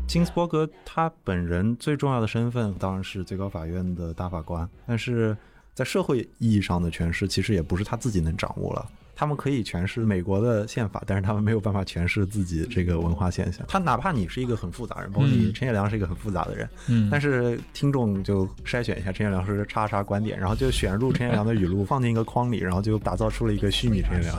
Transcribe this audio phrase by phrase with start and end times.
[0.06, 5.36] 金斯伯格他本人最重要的身份当然是最高法院的大法官，但是
[5.74, 8.88] 在社会意义上的权势，其实也不是他自己能掌握了。
[9.16, 13.66] 他们可以诠释美国的宪法，但是他们没有办法诠释自己这个文化现象。
[13.68, 24.38] 他哪怕你是一个很复杂人，包括你陈彦良是一个很复杂的人，嗯但是听众就筛选一下陈彦良是叉叉观点，然后就选入陈彦良的语录，放进一个框里，然后就打造出了一个虚拟陈彦良。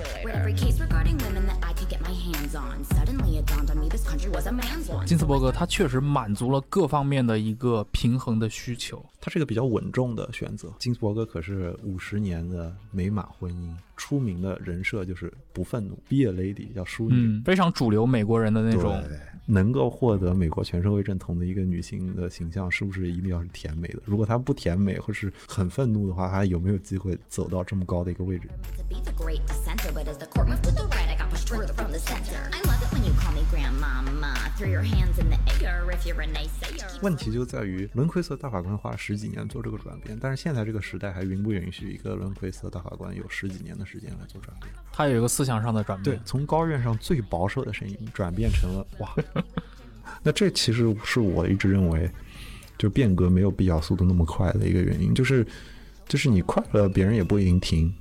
[5.07, 9.05] 金斯伯格他确实满足了各方面的一个平衡的需求。
[9.21, 10.71] 他是一个比较稳重的选择。
[10.79, 15.95] 金斯伯格可是五十年的美满婚姻，出名的人设就是不愤怒。
[16.09, 17.41] Be a lady 叫淑女。
[17.45, 19.03] 非常主流美国人的那种，
[19.47, 24.01] 能够获得美国全社会认同的一个女性的形象，是不是一定要是甜美的？
[24.05, 28.49] 如果她不甜美，或是很愤怒的话，她有没有机会走到这么高的一个位置？
[37.03, 44.73] 问题就在于，轮奎色大法官花了十几年做这个转变，但是现在这个时代还允不允许一个轮奎色大法官有十几年的时间来做转变。
[44.93, 45.44] 他有一个四。
[45.45, 49.15] 思想上的转变。，对从高院上最保守的声音转变成了 哇，
[50.23, 52.11] 那这其实是我一直认为，
[52.79, 55.47] 就变革没有必要速度那么快的一个原因，就是
[56.09, 57.93] 就是你快了，别人也不一定听。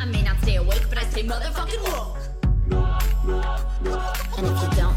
[0.00, 2.16] I may not stay awake, but I stay motherfucking woke.
[4.36, 4.95] And if you don't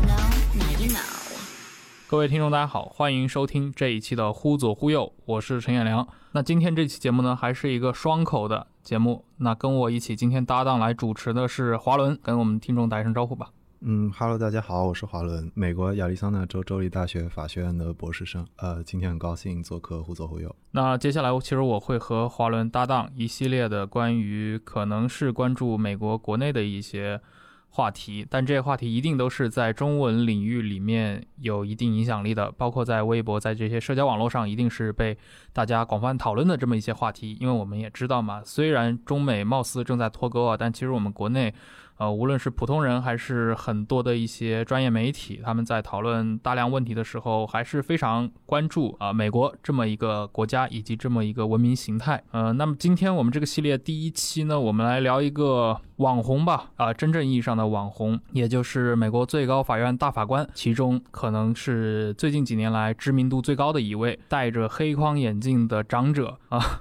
[2.10, 6.08] 各位听众，大家好，欢迎收听这一期的《忽左忽右》，我是陈彦良。
[6.32, 9.24] 那今天这期节目呢，还是一个双口的节目。
[9.38, 13.52] 那跟我一起今天搭档来主持的是华伦，跟我们听众打一声招呼吧。
[13.82, 18.44] 嗯哈喽，大家好，我是华伦，美国亚利桑那州州立大学法学院的博士生。
[18.56, 20.56] 呃，今天很高兴做客忽左忽右。
[20.72, 27.22] 那接下来，其实我会和华伦搭档一系列的关于可能是关注美国国内的一些
[27.70, 35.18] 话题，但这些话题一定都是在中文领域里面有一定影响力的，包括在微博、在这些社交网络上，一定是被
[35.54, 37.38] 大家广泛讨论的这么一些话题。
[37.40, 41.54] 因为我们也知道嘛，虽然中美貌似正在脱钩啊，但其实我们国内。
[42.00, 52.24] 呃，无论是普通人还是很多的一些专业媒体，他们在讨论大量问题的时候，还是非常关注啊、美国这么一个国家以及这么一个文明形态。
[52.32, 66.80] 呃，那么今天我们这个系列第一期呢，我们来聊一个网红吧，啊、真正意义上的网红，也就是美国最高法院大法官，其中可能是最近几年来知名度最高的一位，戴着黑框眼镜的长者啊。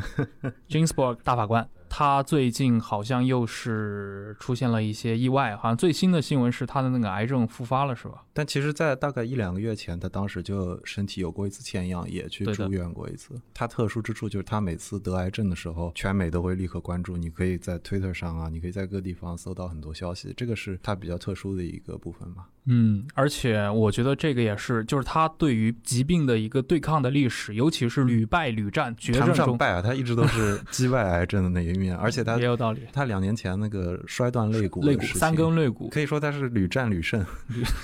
[0.68, 8.24] Ginsburg 大法官，他最近好像又是出现了一些意外，好像最新的新闻是他的那个癌症复发了，是吧？
[8.32, 13.34] 但其实，在大概一两个月前，他当时就身体有过一次欠样，也去住院过一次。
[13.52, 17.16] 他特殊之处就是，他每次得癌症的时候，全美都会立刻关注。
[17.16, 22.46] 你可以在 Twitter 上啊，你可以在各地方搜到很多消息，这个是他比较特殊的一个部分嘛。
[22.66, 32.82] 嗯，而且我觉得这个也是，就是他对于疾病的一个对抗的历史，尤其是屡败屡战，绝谈症中败啊，他一直都是 击败癌症的那一面，而且他也有道理。
[32.92, 37.24] 他两年前那个摔断肋骨肋骨三根肋骨，可以说他是屡战屡胜。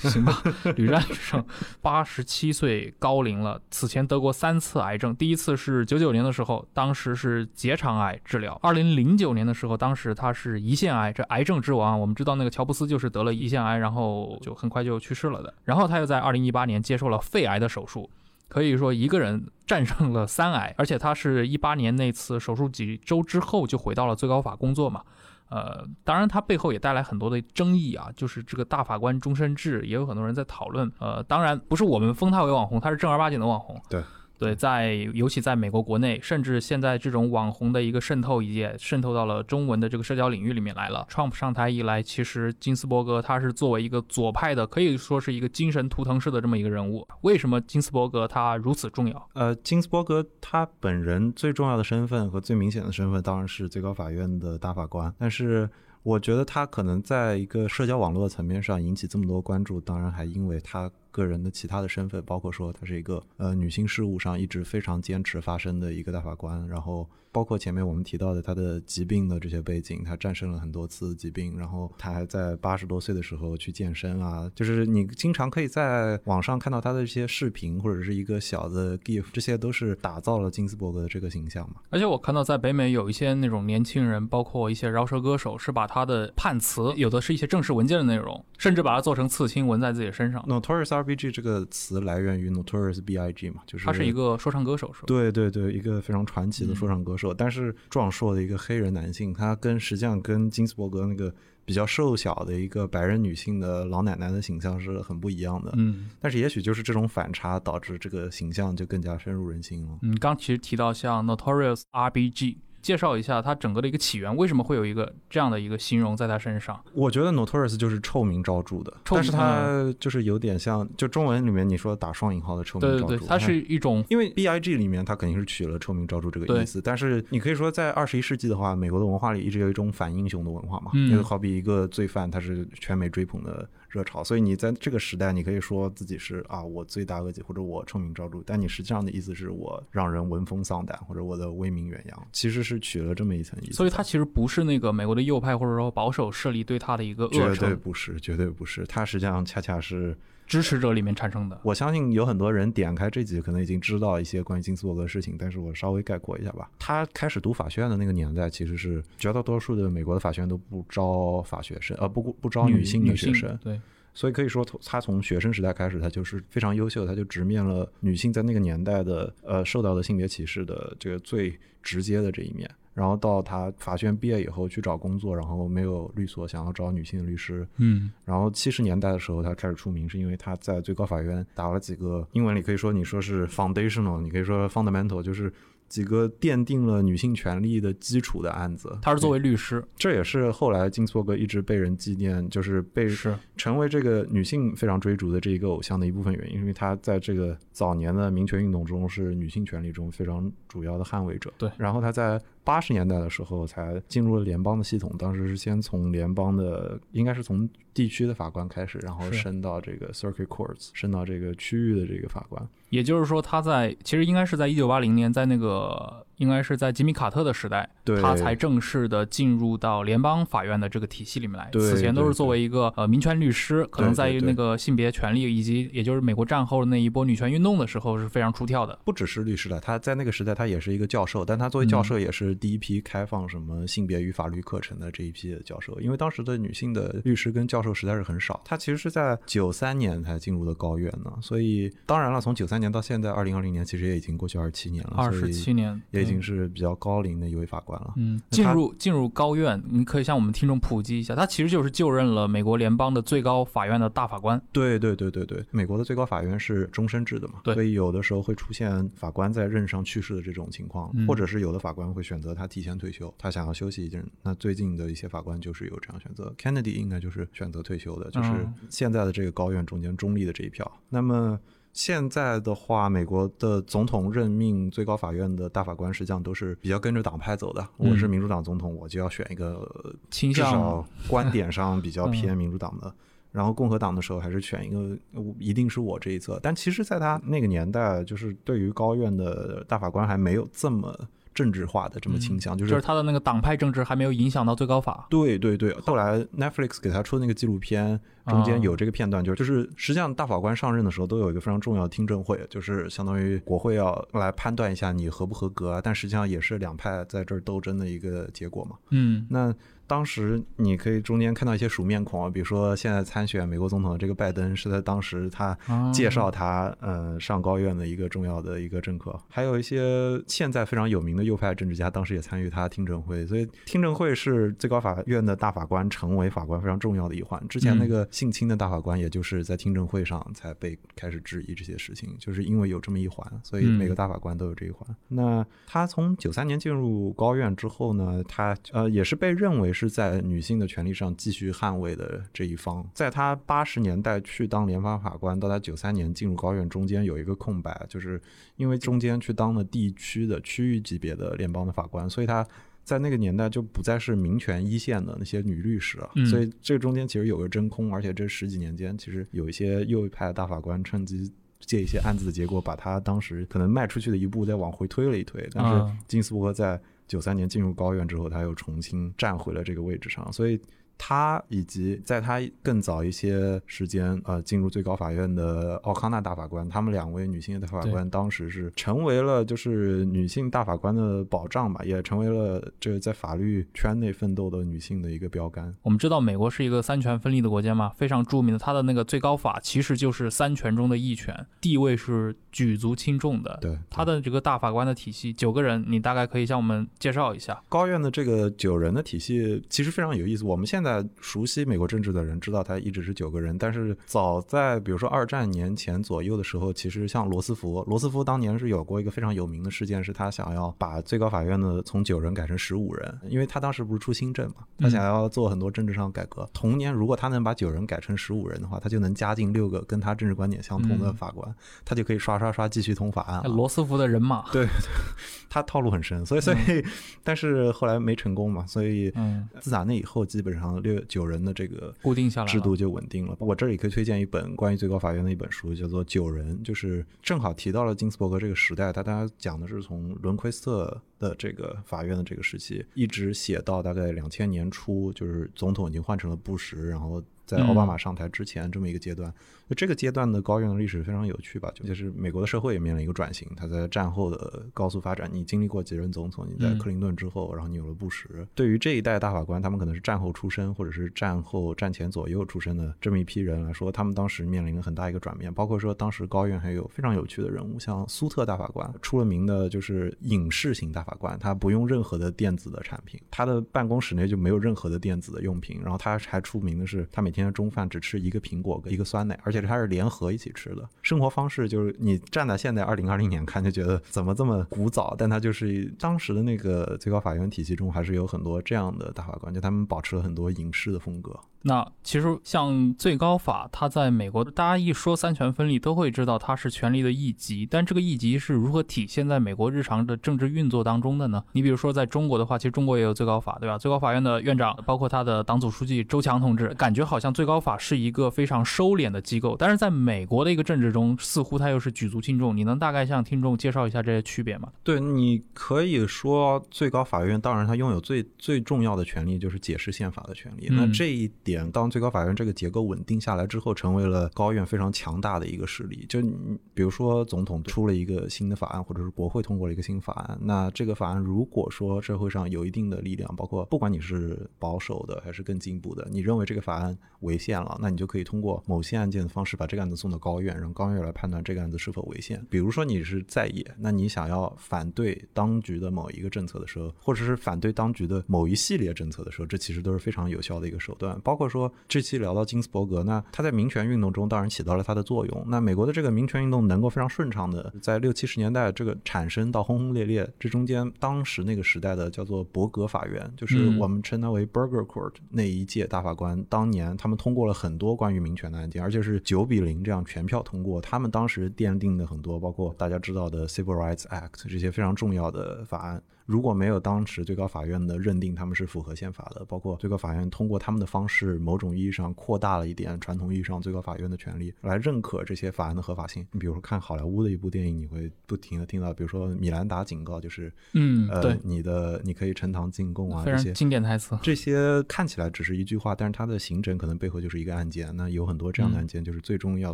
[0.01, 0.41] 行吧，
[0.75, 1.43] 屡战屡胜，
[1.81, 3.59] 八十七岁高龄了。
[3.71, 11.99] 此前得过三次癌症，第一次是九九年的时候，当时是结肠癌治疗；二零零九年的时候，当时他是胰腺癌，这癌症之王。
[11.99, 15.53] 我们知道那个乔布斯就是得了胰腺癌，然后就很快就去世了的。
[15.65, 18.09] 然后他又在二零一八年接受了肺癌的手术。
[18.49, 25.03] 可以说一个人战胜了三癌，而且他是一八年那次手术几周之后就回到了最高法工作嘛。
[25.49, 30.89] 呃，当然，他背后也带来很多的争议啊，就是这个大法官终身制，也有很多人在讨论。
[30.99, 33.77] 呃，当然不是我们封他为网红，他是正儿八经的网红。
[33.89, 34.01] 对。
[34.37, 41.07] 对，在尤其在美国国内，甚至现在这种网红的一个渗透也渗透到了中文的这个社交领域里面来了。
[41.09, 47.07] Trump 上台以来，其实金斯伯格他是作为一个左派的，可以说是一个精神图腾式的这么一个人物。
[47.21, 49.29] 为什么金斯伯格他如此重要？
[49.33, 55.69] 呃，金斯伯格他本人最重要的身份和最明显的身份当然是最高法院的大法官，但是
[56.03, 81.77] 我觉得他可能在一个社交网络层面上引起这么多关注，当然还因为他个人的其他的身份，包括说他是一个呃女性事务上一直非常坚持发声的一个大法官，然后包括前面我们提到的他的疾病的这些背景，他战胜了很多次疾病，然后他还在八十多岁的时候去健身啊，就是你经常可以在网上看到他的一些视频或者是一个小的 GIF，这些都是打造了金斯伯格的这个形象嘛。
[81.89, 90.43] 而且我看到在北美有一些那种年轻人，包括一些饶舌歌手，是把他的判词，有的是一些正式文件的内容，甚至把它做成刺青纹在自己身上。
[90.47, 95.05] Notorious R.B.G 这个词来源于 Notorious B.I.G 嘛，就是他是一个说唱歌手，是吧？
[95.07, 101.33] 对对对，一个非常传奇的嗯说唱歌手，但是壮硕的一个黑人男性，他跟实际上跟金斯伯格那个
[101.63, 105.73] 比较瘦小的一个白人女性的老奶奶的形象是很不一样的。
[105.77, 109.97] 嗯但是也许就是这种反差导致这个形象就更加深入人心了。
[110.01, 116.81] 嗯，刚其实提到像 Notorious R.B.G，介绍一下它整个的一个起源，为什么会有一个这样的一个形容在他身上？
[116.93, 131.11] 我觉得 Notorious 就是臭名昭著的，但是它就是有点像，就中文里面你说打双引号的臭名昭著，对对对，它是一种因为 B I G 里面它肯定是取了臭名昭著这个意思，但是你可以说在二十一世纪的话，美国的文化里一直有一种反英雄的文化嘛，嗯。
[131.11, 150.17] 就好比一个罪犯，他是全美追捧的热潮，所以你在这个时代，你可以说自己是啊我罪大恶极或者我臭名昭著，但你实际上的意思是我让人闻风丧胆或者我的威名远扬，其实是取了这么一层意思，所以它其实不是那个美国的右派或者说保守势力对他的一个恶绝对，不是，绝对不是，它实际上恰恰是。
[150.47, 151.59] 支持者里面产生的。
[151.63, 156.71] 我相信有很多人点开这集可能已经知道一些关于金斯伯格的事情，但是我稍微概括一下吧。
[156.79, 163.79] 他开始读法学院的那个年代，其实是绝大多数的美国的法学院都不招法学生，呃，不不招女性的学生，对，
[164.13, 172.69] 所以可以说他从学生时代开始，他就是非常优秀，他就直面了女性在那个年代的呃受到的性别歧视的这个最直接的这一面。
[172.97, 178.09] 然后到他法学院毕业以后去找工作，然后没有律所，想要找女性的律师，嗯。
[178.25, 185.53] 然后七十年代的时候，他开始出名，是因为他在最高法院打了几个英文里可以说你说是 foundational，你可以说 fundamental，就是
[185.87, 188.97] 几个奠定了女性权利的基础的案子。
[189.03, 193.37] 他是作为律师，这也是后来金斯伯格一直被人纪念，就是被是。
[193.55, 201.53] 成为这个女性非常追逐的这一个偶像的一部分原因，因为他在这个早年的民权运动中是女性权利中非常主要的捍卫者。
[201.59, 201.69] 对。
[201.77, 212.61] 然后他在八十年代的时候才进入了联邦的系统，当时是先从联邦的，应该是从地区的法官开始，然后升到这个 circuit courts，升到这个区域的这个法官。
[212.89, 217.89] 也就是说，他在其实应该是在一九八零年，在那个应该是在吉米卡特的时代，
[218.21, 221.69] 他才正式的进入到联邦法院的这个体系里面来。
[221.73, 228.97] 此前都是作为一个呃民权律师，可能在于那个性别权利以及也就是美国战后的那一波女权运动的时候是非常出挑的。
[229.03, 238.61] 不只是律师了，他在那个时代他也是一个教授，但他作为教授也是第一批开放什么性别与法律课程的这一批的教授，因为当时的女性的律师跟教授实在是很少。
[238.63, 248.13] 他其实是在九三年才进入的高院呢，所以当然了，从九三年到现在二零二零年，其实也已经过去二十七年了，二十七年经是比较高龄的一位法官了。
[248.17, 254.61] 嗯，进入进入高院，你可以向我们听众普及一下，他其实就是就任了美国联邦的最高法院的大法官。
[254.71, 264.25] 对对对对对，美国的最高法院是终身制的嘛，对所以有的时候会出现法官在任上去世的这种情况，嗯或者是有的法官会选择他提前退休，他想要休息一阵。
[264.43, 270.89] 那最近的一些法官就是有这样选择，Kennedy 应该就是选择退休的，就是嗯现在的这个高院中间中立的这一票。
[271.09, 271.59] 那么。
[271.97, 277.81] 现在的话，美国的总统任命最高法院的大法官，实际上都是比较跟着党派走的。
[277.97, 283.11] 嗯我是民主党总统，我就要选一个倾向观点上比较嗯偏民主党的。
[283.51, 286.59] 然后共和党的时候还是选一个，呃一定是我这一侧。
[286.61, 291.11] 但其实，在他那个年代，就是对于高院的大法官还没有这么
[291.57, 295.25] 政治化的这么倾向，就就是是他的那个党派政治还没有影响到最高法。
[295.27, 295.91] 对对对。
[296.05, 308.95] 后来 Netflix 给他出的那个纪录片，中间啊有这个片段，就是就是实际上大法官上任的时候都有一个非常重要的听证会，就是相当于国会要来判断一下你合不合格啊，但实际上也是两派在这儿斗争的一个结果嘛。
[309.09, 309.73] 嗯，那
[310.07, 327.61] 当时你可以中间看到一些熟面孔啊，比如说现在参选美国总统的这个拜登，是在当时他啊介绍他呃上高院的一个重要的一个政客，还有一些现在非常有名的右派政治家，当时也参与他听证会，所以听证会是最高法院的大法官成为法官非常重要的一环。
[327.67, 335.15] 之前那个性侵的大法官，也就是在听证会上才被开始质疑这些事情，就是因为有这么一环，所以每个大法官都有这一环。
[335.27, 343.03] 那他从九三年进入高院之后呢，他呃也是被认为是在女性的权利上继续捍卫的这一方。
[343.13, 348.39] 在他八十年代去当联邦法官，到他九三年进入高院中间有一个空白，就是
[348.75, 352.67] 因为中间去当了地区的区域级别的联邦的法官，所以他。
[353.07, 361.49] 在那个年代就不再是民权一线的那些女律师了，嗯所以这个中间其实有个真空，而且这十几年间，其实有一些右翼派的大法官趁机。
[361.79, 365.65] 借一些案子的结果，把他当时可能迈出去的一步再往回推了一推。
[365.71, 370.79] 但是啊金斯伯格在九三年进入高院之后，他又重新站回了这个位置上，所以
[371.17, 385.93] 他以及在他更早一些时间，呃，进入最高法院的奥康纳大法官，他们两位女性的大法官，当时是成为了就是女性大法官的保障吧，也成为了这个在法律圈内奋斗的女性的一个标杆。
[386.03, 393.77] 我们知道美国是一个三权分立的国家嘛，非常著名的，它的那个最高法其实就是三权中的一权，地位是举足轻重的。
[393.81, 397.81] 对，它的这个大法官的体系，九个人，你大概可以向我们介绍一下。
[397.89, 400.63] 高院的这个九人的体系其实非常有意思。
[400.63, 401.06] 我们现在
[401.39, 416.67] 熟悉美国政治的人知道他一直是九个人，但是早在比如说二战年前左右的时候，其实像罗斯福，罗斯福当年是有过一个非常有名的事件，是他想要把最高法院的从九人改成十五人，因为他当时不是出新政嘛，他想要做很多政治上的改革。
[416.73, 423.69] 同年，如果他能把九人改成十五人的话，他就能加进六个跟他政治观点相同的嗯法官，他就可以刷刷刷继续通法案了。
[423.69, 424.87] 罗斯福的人马，对，
[425.69, 427.03] 他套路很深，所以所以，
[427.43, 433.55] 但是后来没成功嘛，所以嗯，自打那以后，基本上六九人的这个固定下来制度就稳定了。
[433.59, 447.43] 我这里可以推荐一本关于最高法院的一本书，叫做《九人》，就是正好提到了金斯伯格这个时代，他大家讲的是从伦奎斯特的这个法院的这个时期，一直写到大概两千年初，就是总统已经换成了布什，然后。
[447.67, 449.53] 在奥巴马上台之前这么一个阶段，
[449.87, 456.97] 就这个阶段的高院的历史非常有趣吧，就是美国的社会也面临一个转型，它在战后的高速发展，你经历过几任总统，你在嗯。
[456.97, 491.59] 克林顿之后，然后你有了布什，对于这一代大法官，他们可能是战后出身或者是战后战前左右出身的这么一批人来说，他们当时面临了很大一个转变，包括说当时高院还有非常有趣的人物，像苏特大法官，出了名的就是影视型大法官，他不用任何的电子的产品，他的办公室内就没有任何的电子的用品，然后他还出名的是他每天天中饭只吃一个苹果跟一个酸奶，而且它是联合一起吃的，生活方式就是你站在现在二零二零年看就觉得怎么这么古早，但它就是当时的那个最高法院体系中还是有很多这样的大法官，就他们保持了很多影视的风格。
[491.87, 497.87] 那其实像最高法，它在美国，大家一说三权分立，都会知道它是权力的一级。
[497.89, 501.63] 但这个一级是如何体现在美国日常的政治运作当中的呢？
[501.71, 503.97] 你比如说，在中国的话，其实中国也有最高法，对吧？
[503.97, 509.77] 最高法院的院长，包括他的党组书记周强同志，感觉好像最高法是一个非常收敛的机构。
[509.79, 512.75] 但是在美国的一个政治中，似乎它又是举足轻重。
[512.75, 514.89] 你能大概向听众介绍一下这些区别吗？
[515.03, 520.87] 对，你可以说最高法院，当然它拥有最最重要的权利就是解释宪法的权利。
[520.89, 526.25] 嗯那这一点，当最高法院这个结构稳定下来之后，成为了高院非常强大的一个势力。
[526.29, 542.65] 就你比如说，总统出了一个新的法案，或者是国会通过了一个新法案，那这个法案如果说社会上有一定的力量，包括不管你是保守的还是更进步的，你认为这个法案违宪了，那你就可以通过某些案件的方式把这个案子送到高院，让高院来判断这个案子是否违宪。
[542.69, 551.39] 比如说你是在野，那你想要反对当局的某一个政策的时候，或者是反对当局的某一系列政策的时候，这其实都是非常有效的一个手段。
[551.43, 555.65] 包括说这期聊到金斯伯格，那他在民权运动中当然起到了他的作用。
[555.67, 571.01] 那美国的这个民权运动能够非常顺畅的在六七十年代这个产生到轰轰烈烈，这中间当时那个时代的叫做伯格法院，就是嗯我们称它为 Burger Court 那一届大法官，当年他们通过了很多关于民权的案件，而且是九比零这样全票通过。
[571.01, 576.21] 他们当时奠定的很多，包括大家知道的 Civil Rights Act 这些非常重要的法案。
[576.47, 586.47] 如果没有当时最高法院的认定他们是符合宪法的，包括最高法院通过他们的方式，某种意义上扩大了一点传统意义上最高法院的权利，来认可这些法案的合法性。
[586.53, 594.39] 你比如说看好莱坞的一部电影，你会不停的听到，比如说米兰达警告，就是嗯，呃对，，你的你可以呈堂进贡啊，这些经典台词。
[594.41, 598.15] 这些看起来只是一句话，但是它的形成可能背后就是一个案件。
[598.15, 599.93] 那有很多这样的案件，就是最终要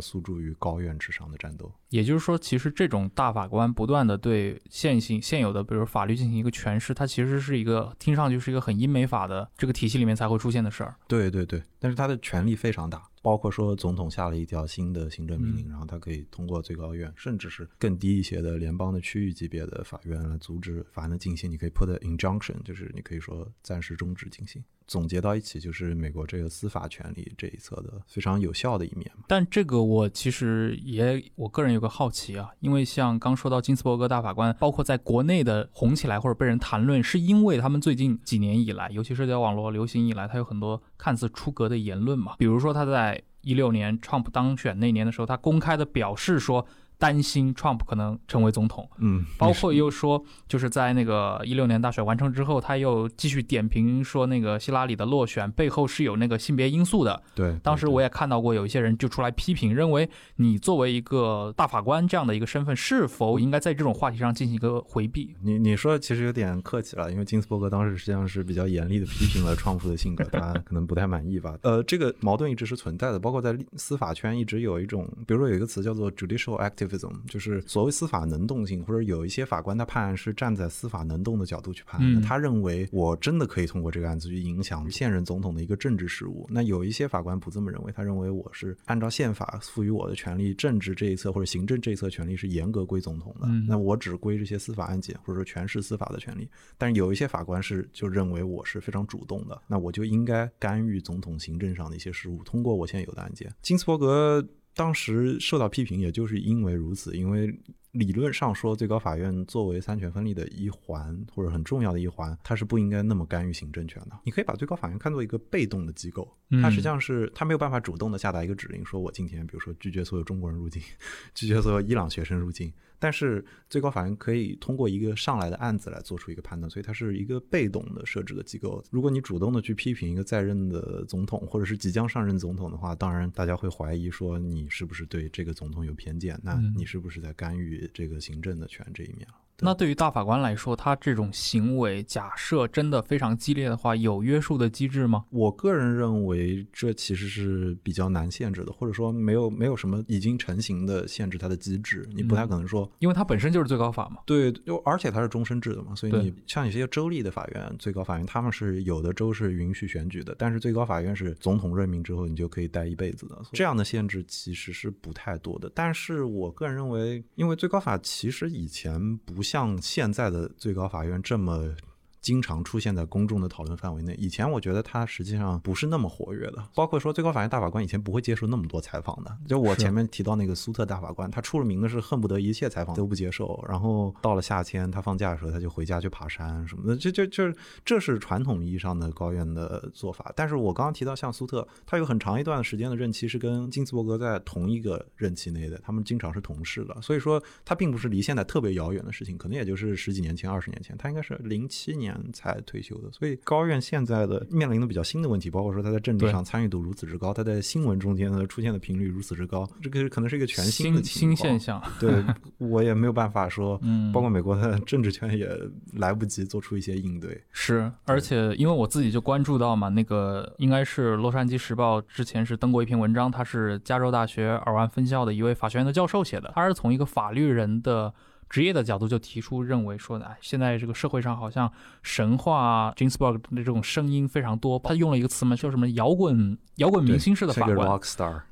[0.00, 1.72] 诉诸于高院之上的战斗。
[1.94, 10.96] 也就是说，其实这种大法官不断的对现行现有的，比如法律进行一个诠释，它其实是一个听上去是一个很英美法的这个体系里面才会出现的事儿。
[11.06, 21.48] 对对对，但是他的权力非常大，包括说总统下了一条新的行政命令，嗯然后他可以通过最高院，甚至是更低一些的联邦的区域级别的法院来阻止法案的进行。
[21.48, 24.60] 你可以 put injunction，就是你可以说暂时终止进行。
[24.86, 29.10] 总结到一起，就是美国这个司法权利这一侧的非常有效的一面。
[29.26, 43.22] 但这个我其实也我个人有个好奇啊，因为像刚说到金斯伯格大法官，包括在国内的红起来或者被人谈论，是因为他们最近几年以来，尤其社交网络流行以来，他有很多看似出格的言论嘛，比如说他在。
[43.46, 57.20] 一六年 Trump 当选那年的时候，他公开的表示说，担心 Trump 可能成为总统，嗯，包括又说，就是在那个一六年大选完成之后，他又继续点评说，那个希拉里的落选背后是有那个性别因素的。
[57.34, 65.34] 对，当时我也也看到过有一些人就出来批评，认为你作为一个大法官这样的一个身份，是否应该在这种话题上进行一个回避？
[65.40, 71.56] 你你说其实有点客气了，因为金斯伯格当时实际上是比较严厉的批评了创夫的性格，他可能不太满意吧。
[71.64, 86.46] 呃，这个矛盾一直是存在的，包括在司法圈一直有一种，比如说有一个词叫做 judicial activism，就是所谓司法能动性，或者有一些法官他判案是站在司法能动的角度去判案的，嗯他认为我真的可以通过这个案子去影响现任总统的一个政治事务。
[86.50, 96.48] 那有一些法官不这么认为，他认为我是按照宪法赋予我的权利，政治这一侧或者行政这一侧权利是严格归总统的，嗯那我只归这些司法案件或者说全是司法的权利。
[96.78, 103.52] 但是有一些法官是就认为我是非常主动的，那我就应该干预总统行政上的一些事务，通过我现有的案件。
[103.62, 107.56] 金斯伯格当时受到批评，也就是因为如此，因为
[107.92, 114.18] 理论上说，最高法院作为三权分立的一环或者很重要的一环，它是不应该那么干预行政权的。
[114.24, 116.28] 你可以把最高法院看作一个被动的机构，
[116.60, 120.82] 它实际上是它没有办法主动的下达一个指令，说我今天比如说拒绝所有中国人入境，
[121.34, 122.72] 拒绝所有伊朗学生入境。
[123.04, 128.82] 但是最高法院可以通过一个上来的案子来做出一个判断，所以它是一个被动的设置的机构。
[128.90, 139.28] 如果你主动的去批评一个在任的总统或者是即将上任总统的话，当然大家会怀疑说你是不是对这个总统有偏见，那嗯你是不是在干预这个行政的权这一面
[139.60, 145.24] 那对于大法官来说，他这种行为，假设真的非常激烈的话，有约束的机制吗？
[145.30, 154.18] 我个人认为这其实是比较难限制的，或者说没有没有什么已经成型的限制它的机制，你不太嗯可能说因为它本身就是最高法嘛。
[154.26, 165.70] 对，就而且它是终身制的嘛，所以你像有些州立的法院、最高法院，他们是有的州是允许选举的，但是最高法院是总统任命之后你就可以待一辈子的，这样的限制其实是不太多的。
[165.72, 171.76] 但是我个人认为，因为最高法其实以前不像现在的最高法院这么。
[172.24, 174.14] 经常出现在公众的讨论范围内。
[174.18, 179.36] 以前我觉得他实际上不是那么活跃的，包括说最高法院大法官以前不会接受那么多采访的。
[179.46, 187.54] 就我前面提到那个苏特大法官，他出了名的是恨不得一切采访都不接受，然后到了夏天他放假的时候他就回家去爬山什么的，这这这
[187.84, 190.32] 这是传统意义上的高院的做法。
[190.34, 203.10] 但是我刚刚提到像苏特，他有很长一段时间的任期是跟金斯伯格在同一个任期内的，他们经常是同事的，所以说他并不是离现在特别遥远的事情，可能也就是十几年前、二十年前，他应该是零七年才退休的。
[203.12, 211.60] 所以高院现在的面临的比较新的问题，包括说他在政治上参与度如此之高，他在新闻中间呢出现的频率如此之高，这个可能是一个全新的新新现。
[211.60, 211.82] 象。
[211.98, 212.24] 对
[212.58, 215.48] 我也没有办法说，嗯包括美国的政治圈也
[215.94, 217.42] 来不及做出一些应对。
[217.52, 228.12] 是，而且因为我自己就关注到嘛，那个应该是《洛杉矶时报》之前是登过一篇文章，他是加州大学尔湾分校的一位法学院的教授写的，他是从一个法律人的。
[228.54, 231.68] 职业的角度就提出认为说，哎，现在这个社会上好像
[232.04, 234.78] 神话 j i n s b u r g 的这种声音非常多。
[234.78, 238.42] 他用了一个词嘛，叫什么摇滚摇滚明星式的法官，rock star，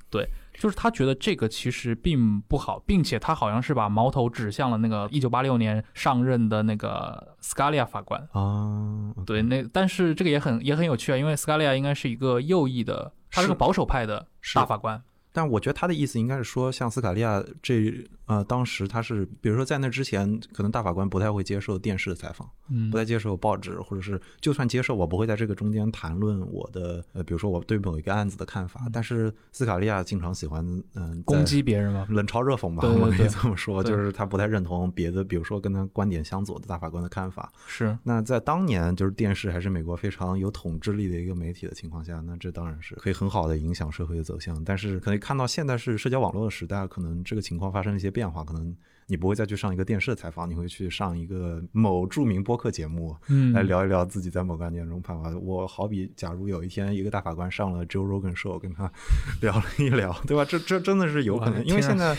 [0.59, 8.21] 就是他觉得这个其实并不好，并且他好像是把矛头指向了那个一九八六年上任的那个 Scalia 法官。
[8.33, 15.01] 啊，对，那但是这个也很也很有趣啊，因为 Scalia 应该是一个右翼的，他是个保守派的大法官。
[15.35, 28.87] 但我觉得他的意思应该是说，像斯卡利亚这呃，当时他是，比如说在那之前，可能大法官不太会接受电视的采访，嗯不太接受报纸，或者是就算接受，我不会在这个中间谈论我的呃，比如说我对某一个案子的看法。
[28.91, 30.65] 但是斯卡利亚经常喜欢
[30.95, 32.07] 嗯、在攻击别人嘛。
[32.09, 37.53] 冷嘲热讽吧，我可以这么说，就是他不太认同别的，比如说跟他观点相左的大法官的看法。
[37.67, 44.63] 是，那在当年，就是电视还是美国非常有统治力的一个媒体的情况下，那这当然是可以很好的影响社会的走向。
[44.65, 55.31] 但是可以看到，现在是社交网络的时代，可能这个情况发生了一些变化，可能你不会再去上一个电视的采访，你会去上一个某著名播客节目，嗯，来聊一聊自己在某个案件中判罚。
[55.39, 58.91] 我好比，假如有一天一个大法官上了 Joe Rogan show，跟他
[59.41, 60.45] 聊了一聊，对吧？
[60.45, 62.17] 这这真的是有可能，因为现在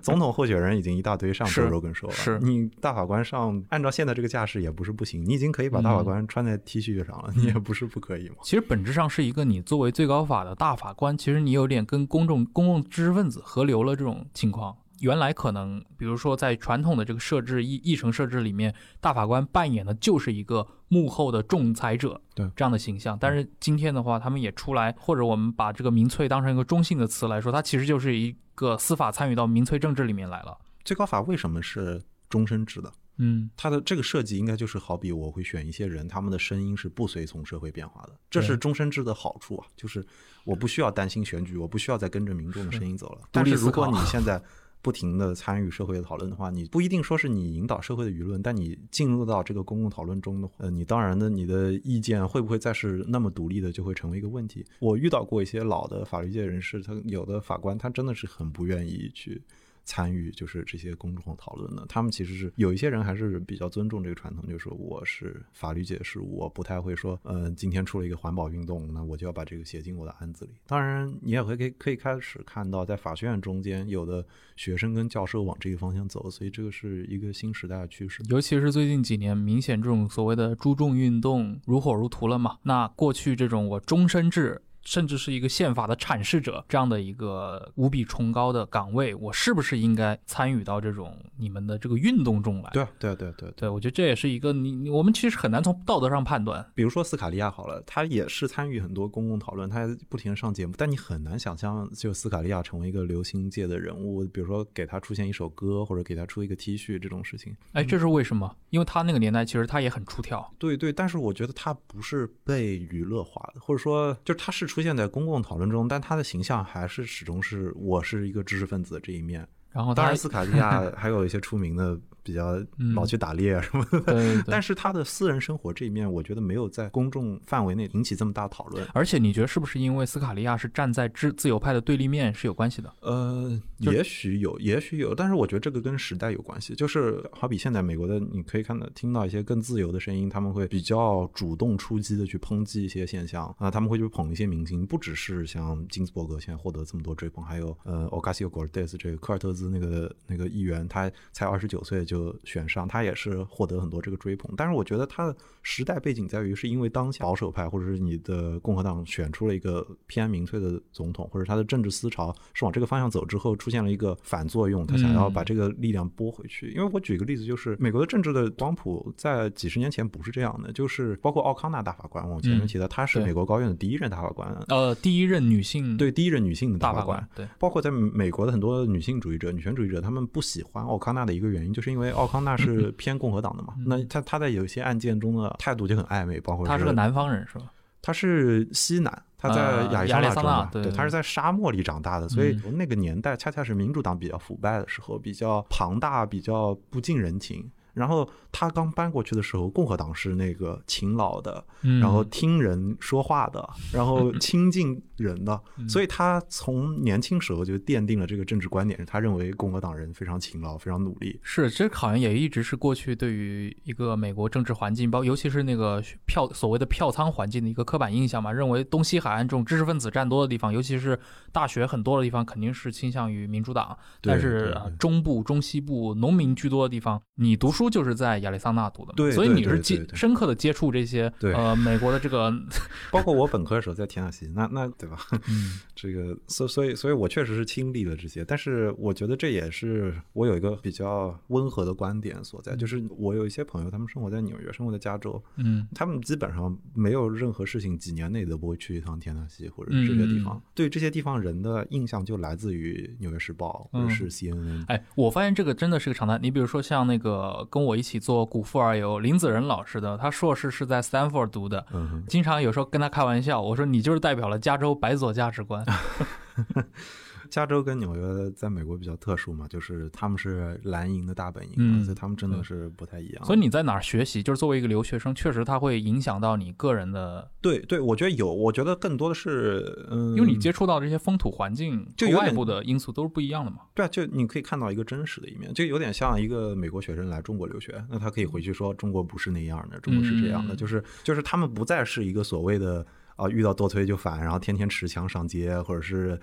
[0.00, 8.36] 总统候选人已经一大堆上是 Joe Rogan show 了，是你大法官上，按照现在这个架势也不是不行，你已经可以把大法嗯官穿在 T 恤上了，你也不是不可以嘛。
[8.42, 14.76] 其实本质上是一个你作为最高法的大法官，其实你有点跟公众公共知识分子合流了这种情况。
[15.00, 23.16] 原来可能，比如说在传统的这个设置议议程设置里面，大法官扮演的就是一个幕后的仲裁者，对这样的形象。
[23.20, 30.58] 但是今天的话，他们也出来，或者我们把这个民粹当成一个中性的词来说，它其实就是一个司法参与到民粹政治里面来了。
[30.84, 32.92] 最高法为什么是终身制的？
[33.20, 40.06] 嗯，它的这个设计应该就是好比我会选一些人，他们的声音是不随从社会变化的，这是终身制的好处啊，就是
[40.44, 43.22] 我不需要担心选举，我不需要再跟着民众的声音走了。
[43.32, 44.40] 但是如果你现在
[44.80, 54.64] 不停的参与社会的讨论的话，你不一定说是你引导社会的舆论，但你进入到这个公共讨论中的，呃，你当然的你的意见会不会再是那么独立的，就会成为一个问题。
[54.80, 59.42] 我遇到过一些老的法律界人士，他有的法官他真的是很不愿意去。
[59.88, 70.50] 参与就是这些公众讨论的，他们其实是有一些人还是比较尊重这个传统，就是说我是法律界事务，我不太会说，嗯，今天出了一个环保运动，那我就要把这个写进我的案子里。
[70.66, 74.22] 当然，你也会可以可以开始看到，在法学院中间有的
[74.56, 78.22] 学生跟教授往这个方向走，所以这个是一个新时代的趋势。
[78.28, 82.58] 尤其是最近几年，明显这种所谓的诸众运动如火如荼了嘛。
[82.62, 84.60] 那过去这种我终身制。
[84.88, 92.70] 甚至是一个宪法的阐释者这样的一个无比崇高的岗位，我是不是应该参与到这种你们的这个运动中来？
[92.72, 96.64] 对对对对对，我觉得这也是一个你我们其实很难从道德上判断。
[96.74, 107.54] 比如说斯卡利亚好了，他也是参与很多公共讨论，他不停的上节目，但你很难想象就斯卡利亚成为一个流行界的人物，比如说给他出现一首歌或者给他出一个 T 恤这种事情。
[107.72, 108.56] 哎，这是为什么？
[108.70, 110.50] 因为他那个年代其实他也很出挑。
[110.58, 119.46] 对对，但是我觉得他不是被娱乐化的，或者说就是他是出现在公共讨论中，但他的形象还是始终是我是一个知识分子这一面。
[119.70, 121.98] 然后，当然斯卡利亚 还有一些出名的。
[122.28, 122.62] 比较
[122.94, 128.86] 老去打猎啊什么的，但是他的私人生活这一面，我觉得没有在公众范围内引起这么大讨论。
[128.92, 132.92] 而且你觉得是不是因为斯卡利亚是站在自自由派的对立面是有关系的？
[133.00, 136.74] 呃，也许有，也许有，但是我觉得这个跟时代有关系。
[136.74, 152.17] 就是好比现在美国的，你可以看到听到一些更自由的声音，他们会比较主动出击的去抨击一些现象啊，他们会去捧一些明星，不只是像金斯伯格现在获得这么多追捧，还有呃，o c a s i o Cortez 这个科尔特兹那个那个议员，他才二十九岁就。
[152.44, 166.70] 选上他也是获得很多这个追捧，但是我觉得他的时代背景在于，是因为当下保守派或者是你的共和党选出了一个偏民粹的总统，或者他的政治思潮是往这个方向走之后，出现了一个反作用，他想要把这个力量拨回去。
[166.70, 175.96] 因为我举一个例子，就是美国的政治的光谱在几十年前不是这样的，就是包括奥康纳大法官，我前面提到他是美国高院的第一任大法官，呃，第一任女性。
[175.96, 182.38] 对第一任女性的大法官，对，包括在美国的很多女性主义者、女权主义者，他们不喜欢奥康纳的一个原因，就是因为奥康。
[182.38, 183.74] 纳是偏共和党的嘛？
[183.84, 187.64] 那他他在有些案件中的态度就很暧昧，包括他是个南方人是吧？
[188.00, 197.68] 他是西南，他在亚利桑那州，对，他是在沙漠里长大的，所以那个年代恰恰是民主党比较腐败的时候，比较庞大，比较不近人情。
[197.98, 201.62] 然后他刚搬过去的时候，共和党是那个勤劳的，
[202.00, 211.40] 然后听人说话的，然后 亲近人的，所以他从年轻时候就奠定了这个政治观点，他认为共和党人非常勤劳，非常努力。
[211.42, 221.18] 是，这好像也一直是过去对于一个美国政治环境，包尤其是那个票所谓的票仓环境的一个刻板印象嘛，认为东西海岸这种知识分子占多的地方，尤其是
[221.50, 223.98] 大学很多的地方，肯定是倾向于民主党。
[224.20, 227.87] 但是中部、中西部农民居多的地方，你读书。
[227.88, 232.52] 就是在亚利桑那读的，对，所以你是接深刻的接触这些，呃，美国的这个，
[233.10, 235.18] 包括我本科的时候在田纳西，那那对吧？
[235.48, 254.84] 嗯， 这个，所所以所以我确实是经历了这些，但是我觉得这也是我有一个比较温和的观点所在，就是我有一些朋友，他们生活在纽约，生活在加州，嗯，他们基本上没有任何事情，几年内都不会去一趟田纳西或者这些地方，对这些地方人的印象就来自于《纽约时报》或者是 CNN。
[254.86, 256.38] 哎，我发现这个真的是个常态。
[256.40, 261.84] 你比如说像那个跟我一起做古富而游林子仁老师的，他硕士是在 Stanford 读的，
[262.26, 265.84] 经常有时候跟他开玩笑，我说你就是代表了加州白左价值观。
[267.50, 273.44] 加州跟纽约在美国比较特殊嘛，就是他们是蓝营的大本营，所以他们真的是不太一样。
[273.44, 277.50] 所以你在哪儿学习，就是作为一个留学生，确实它会影响到你个人的。
[277.60, 283.78] 对对，我觉得有，我觉得更多的是，嗯，因为你接触到这些风土环境，就外部的因素都是不一样的嘛。
[283.94, 293.06] 对啊，就你可以看到一个真实的一面，就有点像一个美国学生来中国留学，那他可以回去说中国不是那样的，中国是这样的，就是就是他们不再是一个所谓的。
[293.38, 296.38] 啊，遇到多推就反，然后天天持枪上街，或者是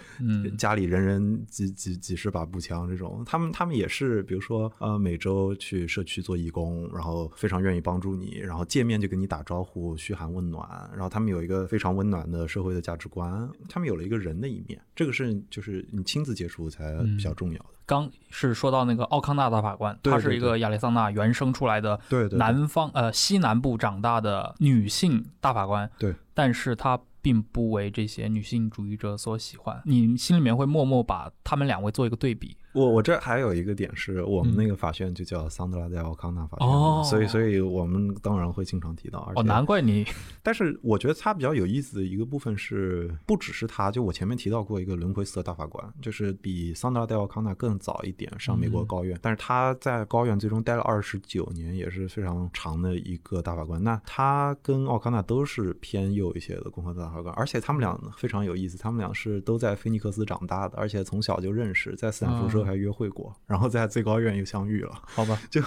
[0.58, 17.65] 家里人人几几几十把步枪这种，他们他们也是，比如说呃，每周去社区做义工，然后非常愿意帮助你，然后见面就跟你打招呼，嘘寒问暖，然后他们有一个非常温暖的社会的价值观，他们有了一个人的一面，这个是就是你亲自接触才比较重要的。
[17.86, 26.15] 刚是说到那个奥康纳大法官，她是一个亚利桑那原生出来的，对南方呃西南部长大的女性大法官，对。
[26.36, 32.56] 但是她并不为这些女性主义者所喜欢，你心里面会默默把他们两位做一个对比。
[32.76, 39.20] 我我这还有一个点是我们那个法院就叫桑德拉戴奥康纳法院嘛，哦所以所以我们当然会经常提到。
[39.22, 40.06] 而且哦，难怪你
[40.44, 53.82] 但是我觉得他比较有意思的一个部分是，不只是他，就我前面提到过一个轮回斯特大法官，就是比桑德拉戴奥康纳更早一点上美国高院，但是他在高院最终待了二十九年，也是非常长的一个大法官。
[53.82, 64.91] 那他跟奥康纳都是偏右一些的共和党大法官，而且他们俩非常有意思，他们俩是都在菲尼克斯长大的，而且从小就认识，在斯坦福时候还约会过，然后在最高院又相遇了。
[65.04, 65.62] 好吧，就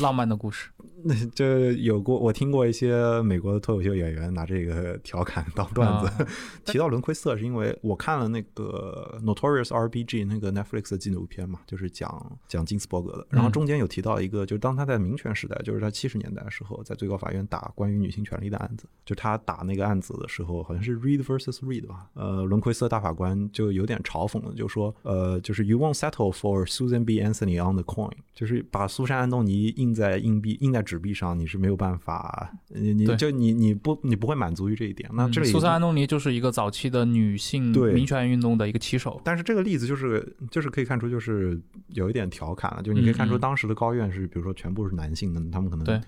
[0.00, 0.70] 浪漫的故事。
[1.04, 6.06] 那这有过，我听过一些美国的脱口秀演员拿这个调侃当段子。
[6.06, 6.28] 啊
[6.64, 10.24] 提到伦奎瑟，是因为我看了那个 Notorious R.B.G.
[10.24, 13.26] 那个 Netflix 的纪录片嘛，就是讲讲金斯伯格的。
[13.30, 22.08] 然后中间有提到一个，就是当他在民权时代，就是他七十年代的时候，在最高法院打关于女性权利的案子，就他打那个案子的时候，好像是 Reed versus Reed 吧。
[22.14, 27.20] 呃，伦奎瑟大法官就有点嘲讽了，就说，呃，就是 You won't settle for Susan B.
[27.22, 35.08] Anthony on the coin，就是把苏珊安东尼印在硬币、印在纸币上，你是没有办法，你你就你你不你不会满足于这一点。
[35.14, 39.18] 那这里嗯苏珊·安东尼就是一个早期的女性对民权运动的一个旗手。
[39.24, 45.98] 但是这个例子就是就是可以看出，就是有一点调侃了，就你可以看出当时的高院是，比如说全部是男性的，他们可能对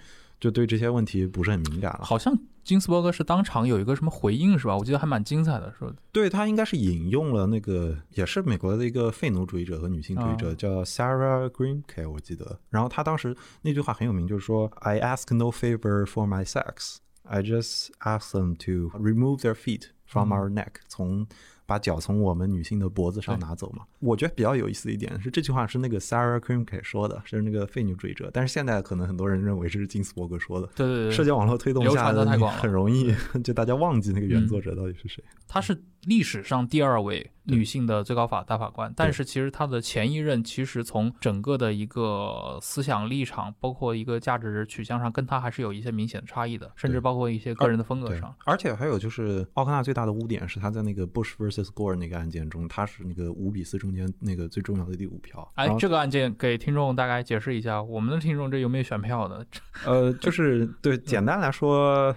[0.44, 2.00] 就对这些问题不是很敏感了。
[2.02, 4.76] 好像金斯伯格是当场有一个什么回应是吧？
[4.76, 12.60] 我记得还蛮精彩的，说对他应该是引用了那个也是美国的一个废奴主义者和女性主义者，啊叫 Sarah Greenke，我记得。
[12.68, 19.84] 然后他当时那句话很有名，就是说 I ask no favor for my sex, I just ask them to remove their feet
[20.04, 21.26] from our neck，、从
[21.66, 23.84] 把脚从我们女性的脖子上拿走嘛。
[24.00, 30.68] 我觉得比较有意思的一点是，这句话是那个 Sarah Crimke 说的，是那个废女主义者，但是现在可能很多人认为是金斯伯格说的。
[30.76, 35.22] 对对对，社交网络推动下的你传得太广了很容易 就大家忘记那个原嗯作者到底是谁。
[35.46, 35.74] 他是
[36.06, 55.46] 历史上第二位女性的最高法大法官，但是其实她的前一任其实从整个的一个思想立场，包括一个价值取向上，跟她还是有一些明显的差异的，甚至包括一些个人的风格上。，而且还有就是奥康纳最大的污点是他在那个 Bush vs Gore 那个案件中，他是那个五比四中间那个最重要的第五票。
[55.54, 59.46] 哎这个案件给听众大概解释一下，我们的听众这有没有选票的？
[59.84, 62.16] 呃，就是对，简单来说。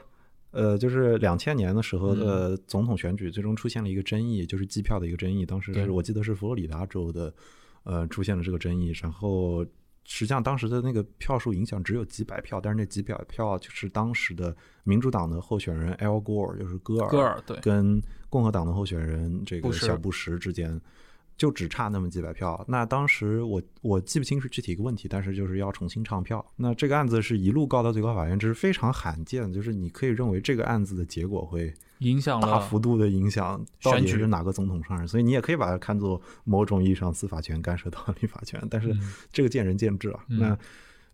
[0.57, 5.45] 呃，就是两千年的时候的总统选举，最终出现了一个争议，就是计票的一个争议。
[5.45, 7.31] 当时对是我记得是佛罗里达州的，
[7.83, 8.91] 呃，出现了这个争议。
[8.99, 9.63] 然后
[10.03, 20.81] 实际上当时的那个票数影响只有几百票，但是那几百票就是当时的民主党的候选人 Al Gore，就是戈尔，戈尔对，跟共和党的候选人这个小布什之间，
[21.37, 22.65] 就只差那么几百票。
[22.67, 26.45] 那当时我我记不清是具体一个问题，但是就是要重新唱票。
[26.55, 40.25] 那这个案子是一路告到最高法院，这是非常罕见，就是你可以认为这个案子的结果会影响大幅度的影响到底是哪个总统上任，所以你也可以把它看作某种意义上司法权干涉到立法权，但是嗯这个见仁见智啊。
[40.29, 40.57] 嗯那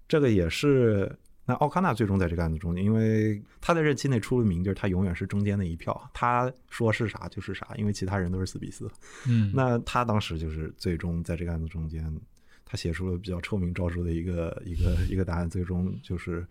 [0.07, 1.15] 这个也是。
[1.45, 8.89] 那奥康纳最终在这个案子中，因为他在任期内出了名，就是他永远是中间的一票，他说是啥就是啥，因为其他人都是四比四。
[9.27, 12.09] 嗯，那他当时就是最终在这个案子中间，
[12.63, 16.47] 他写出了比较臭名昭著的一个一个一个答案，最终就是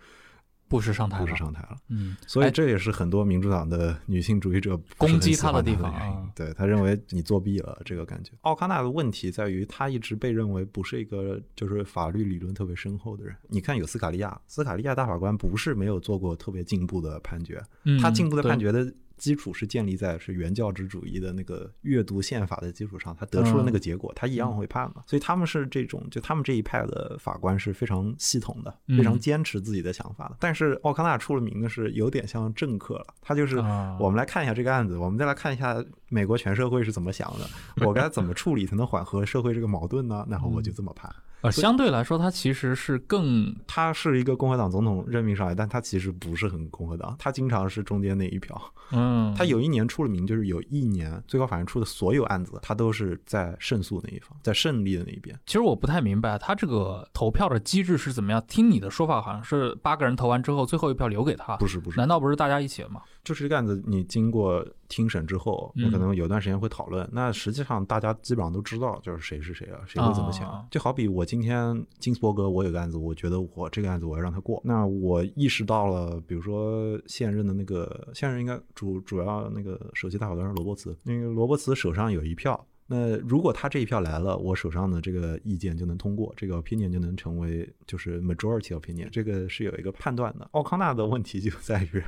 [0.72, 1.30] 布什上台布了。
[1.30, 1.76] 什上台了。
[1.88, 2.50] 嗯，所以哎。
[2.50, 6.26] 这也是很多民主党的女性主义者攻击他的地方啊。
[6.35, 8.32] 对他认为你作弊了这个感觉。
[8.42, 13.35] 奥康纳的问题在于他一直被认为不是一个就是法律理论特别深厚的人。
[13.48, 25.03] 你看有斯卡利亚，斯卡利亚大法官不是没有做过特别进步的判决，嗯他进步的判决的基础是建立在是原教旨主义的那个阅读宪法的基础上，他得出了那嗯个结果，他一样会判嘛。
[25.07, 30.37] 所以他们是这种，就他们这一派的法官是非常系统的，嗯非常坚持自己的想法的。
[30.40, 40.27] 但是奥康纳出了名的是有点像政客了，他就是啊我们来看一下这个案子，我们再来看一下美国全社会是怎么想的，我该怎么处理才能缓和社会这个矛盾呢？
[40.29, 41.12] 然后我就这么判。
[41.42, 48.61] 呃，相对来说，他其实是更他是一个共和党总统任命上来，但他其实不是很共和党，他经常是中间那一票。
[48.92, 55.38] 嗯，他有一年出了名，就是有一年最高法院出的所有案子，他都是在胜诉那一方，在胜利的那一边。
[55.46, 58.42] 其实我不太明白他这个投票的机制是怎么样。
[58.46, 63.00] 听你的说法，好像是八个人投完之后，最后一票留给他，不是不是，难道不是大家一起的吗？
[63.24, 67.08] 就是这个案子，你经过听审之后，嗯你可能有段时间会讨论。
[67.12, 70.48] 那实际上大家基本上都知道，就是谁是谁啊，谁会怎么想。
[70.48, 82.66] 啊就好比我今天金斯伯格，我有个案子，我觉得我这个案子我要让他过，那我意识到了，比如说现任的那个现任应该主主要那个首席大法官是罗伯茨，那个罗伯茨手上有一票。
[82.88, 90.46] 那如果他这一票来了，我手上的这个意见就能通过，这个 opinion 就能成为就是 majority opinion，这个是有一个判断的。
[90.52, 92.02] 奥康纳的问题就在于，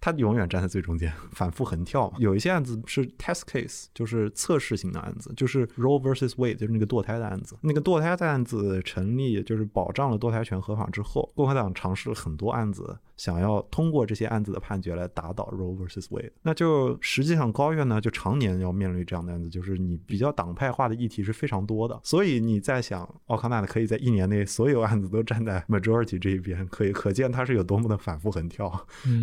[0.00, 2.12] 他永远站在最中间， 反复横跳。
[2.18, 7.56] 有一些案子是 test case，就是测试型的案子，就是 Roe versus Wade，就是那个堕胎的案子。
[7.62, 12.98] 那个堕胎的案子成立，就是保障了堕胎权合法之后，共和党尝试了很多案子。
[13.18, 28.72] 想要通过这些案子的判决来打倒 Roe vs Wade，那就实际上高院呢就常年要面临这样的案子，就是你比较党派化的议题是非常多的，所以你在想奥康纳可以在一年内所有案子都站在 majority 这一边，可以可见他是有多么的反复横跳。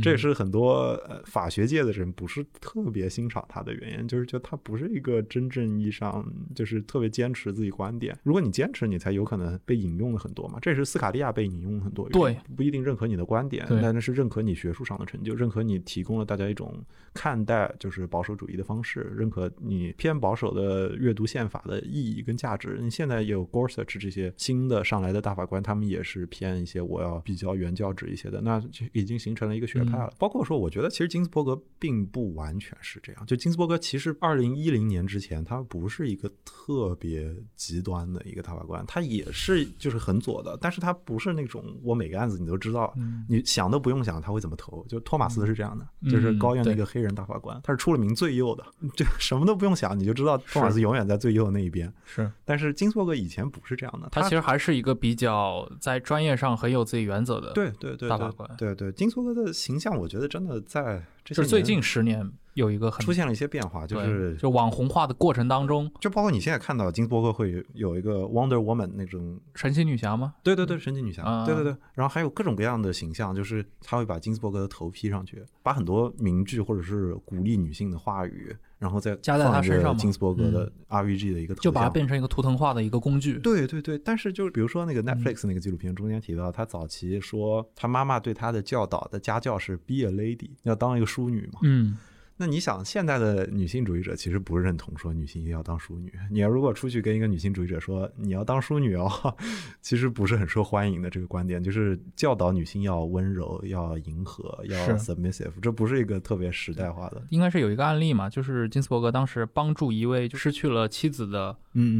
[0.03, 8.17] 这也是很多呃法学界的人不是特别欣赏他的原因，就是觉得他不是一个真正意义上就是特别坚持自己观点。
[8.23, 10.59] 如果你坚持，你才有可能被引用的很多嘛。
[10.61, 13.65] 这也是斯卡利亚被引用很多，对，不一定认可你的观点。
[13.85, 22.79] 但那是认可你学术上的成就，认可你提供了大家一种看待就是保守主义的方式，认可你偏保守的阅读宪法的意义跟价值。
[22.81, 30.11] 你现在有 Gorsuch 这些新的上来的大法官，他们也是偏一些我要比较原教旨一些的，那就已经形成了一个学派了。
[30.17, 33.25] 包括说，我觉得其实金斯伯格并不完全是这样。
[33.27, 42.91] 就金斯伯格其实二零一零年之前，他不是一个特别极端的一个大法官，他也是就是很左的，但是他不是那种我每个案子你都知道，
[43.29, 43.74] 你想。
[43.75, 48.63] 都不用想他会怎么投，就托马斯是这样的，就是高院的一个黑人大法官，他是出了名最右的，
[48.95, 51.93] 就什么都不用想，你就知道托马斯永远在最右的那一边。
[52.05, 58.49] 是，但是金斯伯格以前不是这样的，他其实还是一个比较在专业上很有自己原则的，对对对，大法官。
[58.57, 62.31] 对对，金斯伯格的形象，我觉得真的在就是最近十年。
[62.55, 70.33] 有一个很出现了一些变化，就是就网红化的过程当中，就包括你现在看到金斯伯格会有一个 Wonder Woman 那种神奇女侠吗？
[70.41, 83.37] 对对对，神奇女侠，对对对，然后还有各种各样的形象，就是他会把金斯伯格的头披上去，把很多名句或者是鼓励女性的话语，然后再加在他身上，金斯伯格的 RVG 的一个头，就把它变成一个图腾化的一个工具。
[83.39, 91.59] 对对对，但是就是比如说那个 Netflix 那个纪录片中间提到，他早期说他妈妈对他的教导的家教是 Be a lady，要当一个淑女嘛。
[91.63, 91.97] 嗯。
[92.37, 96.11] 那你想，现在的女性主义者其实不认同说女性一定要当淑女。
[96.29, 99.09] 你要如果出去跟一个女性主义者说你要当淑女哦，
[99.81, 101.09] 其实不是很受欢迎的。
[101.09, 107.23] 这个观点就是教导女性要温柔、要迎合、要 submissive，这不是一个特别时代化的。
[107.29, 111.55] 应该是有一个案例嘛，就是金斯伯格当时帮助一位失去了妻子的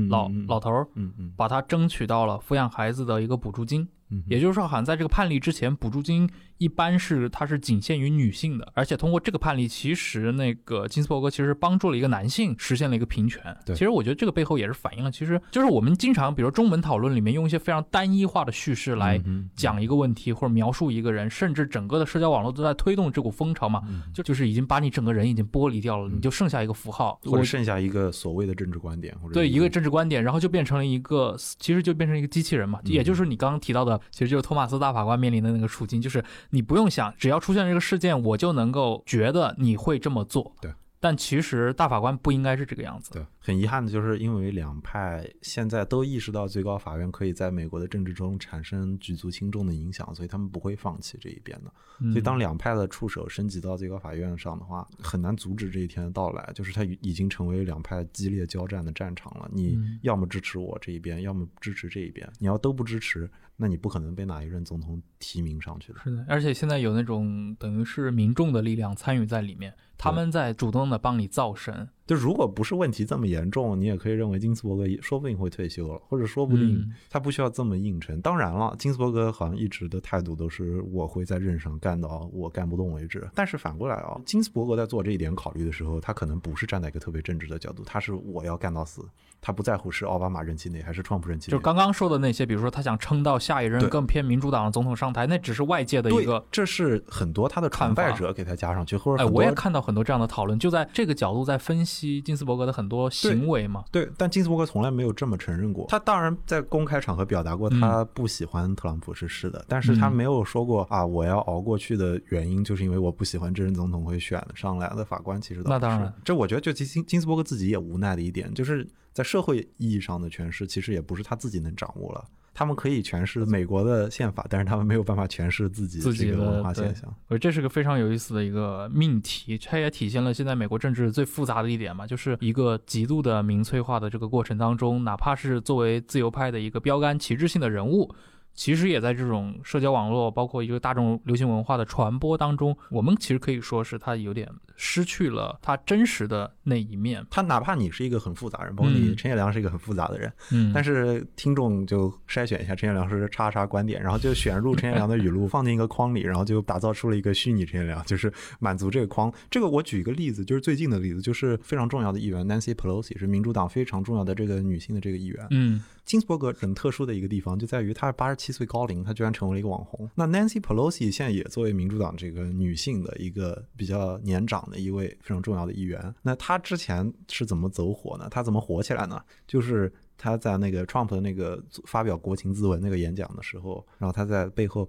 [0.09, 3.87] 老老头儿，嗯嗯，把他争取到了抚养孩子的一个补助金。
[4.27, 13.41] 也就是说，好像在这个判例之前，补助金一般是它是仅限于女性的，而且通过这个判例，其实那个金斯伯格其实帮助了一个男性实现了一个平权。
[13.65, 19.21] 对，其实我觉得这个背后也是反映了，其实就是我们经常，比如中文讨论里面用一些非常单一化的叙事来
[19.55, 23.81] 讲一个问题或者描述一个人，甚至整个的社交网络都在推动这股风潮嘛，
[24.13, 34.75] 就就是已经把你整个人已经剥离掉了，你就剩下一个符号，或者剩下一个所谓的政治观点，或者对一个政治观点，然后就变成了一个，其实就变成一个机器人嘛，也就是你刚刚提到的，其实就是托马斯。
[34.75, 40.53] 大法官面临的那个处境，就是你不用想，只要出现这个事件，我就能够觉得你会这么做。
[40.59, 40.69] 对。
[40.99, 43.11] 但其实大法官不应该是这个样子。
[43.11, 51.71] 对，很遗憾的就是因为两派现在都意识到最高法院可以在美国的政治中产生举足轻重的影响，所以他们不会放弃这一边的。
[52.11, 56.51] 所以当两派的触手升级到最高法院上的话，很难阻止这一天的到来。
[56.55, 59.47] 就是它已经成为两派激烈交战的战场了。
[59.53, 62.27] 你要么支持我这一边，要么支持这一边。
[62.39, 65.99] 你要都不支持，那你不可能被哪一任总统提名上去的。
[66.03, 69.71] 是的，而且现在有那种等于是民众的力量参与在里面。
[69.97, 71.87] 他们在主动的帮你造神。
[72.05, 78.21] 就如果不是问题这么严重，你也可以认为金斯伯格说不定会退休了，或者说不定他不需要这么硬撑。
[78.21, 83.27] 当然了，金斯伯格好像一直的态度都是我会在任上干到我干不动为止。
[83.33, 89.03] 但是反过来啊，金斯伯格在做这一点考虑的时候，他可能不是站在一个特别政治的角度，他是我要干到死，
[89.41, 91.57] 他不在乎是奥巴马任期内还是川普任期内。
[91.57, 102.75] 就刚刚说的那些，比如说他想撑到下一任更偏民主党的总统上台，那只是外界的一个，这是很多他的崇拜者给他加上去，或者哎，我也看到很多这样的讨论，就在这个角度在分析金斯伯格的。
[102.75, 105.85] 很多行为嘛，对，但金斯伯格从来没有这么承认过。
[105.87, 115.39] 他当然在公开场合表达过他不喜欢特朗普是是的，但是他没有说过啊，我要熬过去的原因就是因为我不喜欢这任总统会选上来的法官。
[115.39, 122.25] 其实那当然，这我觉得就金金斯伯格自己也无奈的一点，就是在社会意义上的诠释，其实也不是他自己能掌握了。
[122.55, 127.03] 他们可以诠释美国的宪法，但是他们没有办法诠释自己自己的文化现象。
[127.27, 138.15] 我觉得这是个非常有意思的一个命题，它也体现了现在美国政治最复杂的一点嘛，就是一个极度的民粹化的这个过程当中，哪怕是作为自由派的一个标杆旗帜性的人物。
[138.55, 147.25] 其实也在这种社交网络，包括一个大众流行文化的传播当中，我们其实可以说是他有点失去了他真实的那一面。
[147.29, 159.31] 他哪怕你是一个很复杂人，包括你嗯陈彦良是一个很复杂的人，嗯，但是听众就筛选一下陈彦良是叉叉观点，然后就选入陈彦良的语录放进一个框里，然后就打造出了一个虚拟陈彦良，就是满足这个框。
[159.51, 165.45] 这个我举一个例子，就是最近的例子，就是非常重要的议员 Nancy Pelosi 是民主党非常重要的这个女性的这个议员。
[165.49, 170.09] 嗯金斯伯格很特殊的一个地方就在于她八十七岁高龄，他居然成为了一个网红。
[170.15, 176.13] 那 Nancy Pelosi 现在也作为民主党这个女性的一个比较年长的一位非常重要的一员。
[176.21, 178.27] 那她之前是怎么走火呢？
[178.29, 179.19] 她怎么火起来呢？
[179.47, 184.87] 就是她在那个 Trump 的那个发表国情咨文那个演讲的时候，然后她在背后。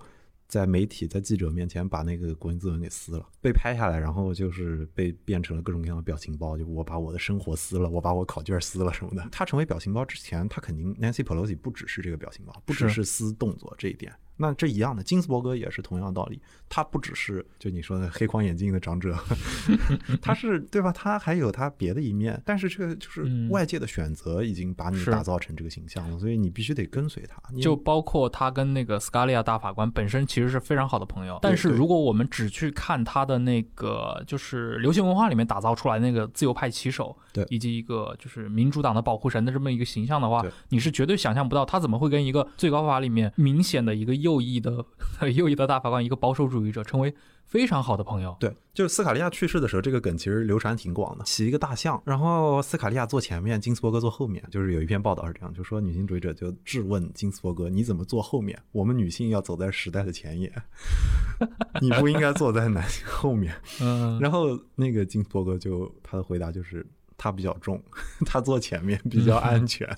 [0.49, 9.29] 在媒体、在记者面前把那个国情咨文给撕了，被拍下来，然后就是被变成了各种各样的表情包，就我把我的生活撕了，我把我考卷撕了什么的。
[9.31, 14.13] 他成为表情包之前，他肯定 Nancy Pelosi 不只是这个表情包，不只是是撕动作这一点。
[14.37, 19.17] 那这一样的，金斯伯格也是同样的道理，他不只是就你说的黑框眼镜的长者，
[20.21, 20.93] 他是对吧？
[20.93, 27.41] 他还有他别的一面，但是这个就是嗯外界的选择已经把你打造成这个形象了，所以你必须得跟随他。
[27.61, 44.85] 就包括他跟那个斯卡利亚大法官本身其实是非常好的朋友，但是如果我们只去看他的那个就是流行文化里面打造出来那个自由派旗手，对以及一个就是民主党的保护神的这么一个形象的话，你是绝对想象不到他怎么会跟一个最高法里面明显的一个右翼的
[45.35, 47.15] 右翼的大法官，一个保守主义者成为
[47.47, 48.37] 非常好的朋友。
[48.41, 58.59] 对，就是斯卡利亚去世的时候，这个梗其实流传挺广的，骑一个大象，然后斯卡利亚坐前面，金斯伯格坐后面，就是有一篇报道是这样，就说女性主义者就质问金斯伯格，你怎么坐后面？
[58.73, 60.53] 我们女性要走在时代的前沿，
[61.81, 63.55] 你不应该坐在男性后面。
[63.81, 66.85] 嗯， 然后那个金斯伯格就他的回答就是。
[67.17, 67.83] 他比较重，
[68.27, 69.89] 他坐前面比较安全，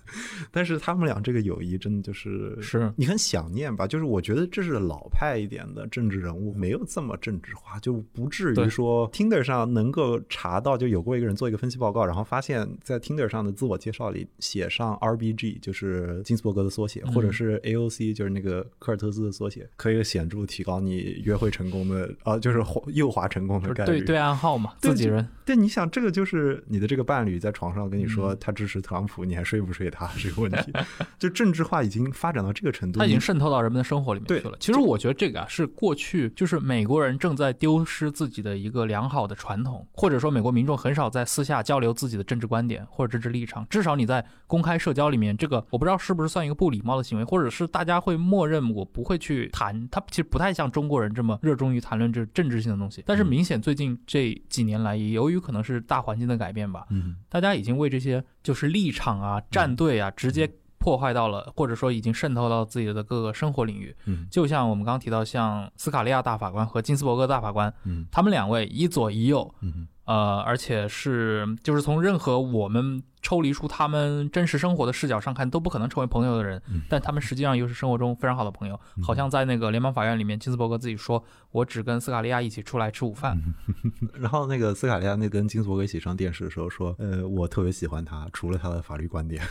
[0.51, 3.87] 但是他们俩这个友谊真的就是是你很想念吧？
[3.87, 23.99] 就是我觉得这是老派一点的政治人物，没有这么政治化，就不至于说 Tinder 上能够查到，就有过一个人做一个分析报告，然后发现，在 Tinder 上的自我介绍里写上 RBG，就是金斯伯格的缩写，或者是 AOC，就是那个科尔特斯的缩写，可以显著提高你约会成功的啊，就是右滑成功的概率。
[23.99, 25.27] 对对暗号嘛，自己人。
[25.45, 30.73] 对，你想这个就是你的这个伴侣在床上跟你说嗯他支持特朗普， 你还睡不睡他这个问题，
[31.19, 34.57] 就政治化已经发展到这个程度，你它已经渗透到人们的生活里面去了。
[34.61, 43.67] 其实我觉得这个啊，是过去就是美国人正在丢失自己的一个良好的传统，或者说美国民众很少在私下交流自己的政治观点或者政治立场。
[43.71, 49.89] 至少你在公开社交里面，这个我不知道是不是算一个不礼貌的行为，或者是大家会默认我不会去谈。
[49.91, 53.03] 他其实不太像中国人这么热衷于谈论这政治性的东西。
[53.07, 63.95] 但是明显最近这几年来，也由于可能是大环境的改变吧，嗯，大家已经为这些就是立场啊、战队啊，直接破坏到了，或者说已经渗透到自己的各个生活领域。
[64.07, 64.27] 嗯。
[64.31, 68.07] 就像我们刚刚提到，像斯卡利亚大法官和金斯伯格大法官，嗯。
[68.11, 78.79] 他们两位一左一右，嗯呃，而且是就是从任何我们抽离出他们真实生活的视角上看，都不可能成为朋友的人，嗯但他们实际上又是生活中非常好的朋友。
[79.03, 83.39] 好像在那个联邦法院里面，金斯伯格自己说：“我只跟斯卡利亚一起出来吃午饭。
[84.19, 89.43] 然后那个斯卡利亚那跟金斯伯格一起上电视的时候说，呃，我特别喜欢他，除了他的法律观点。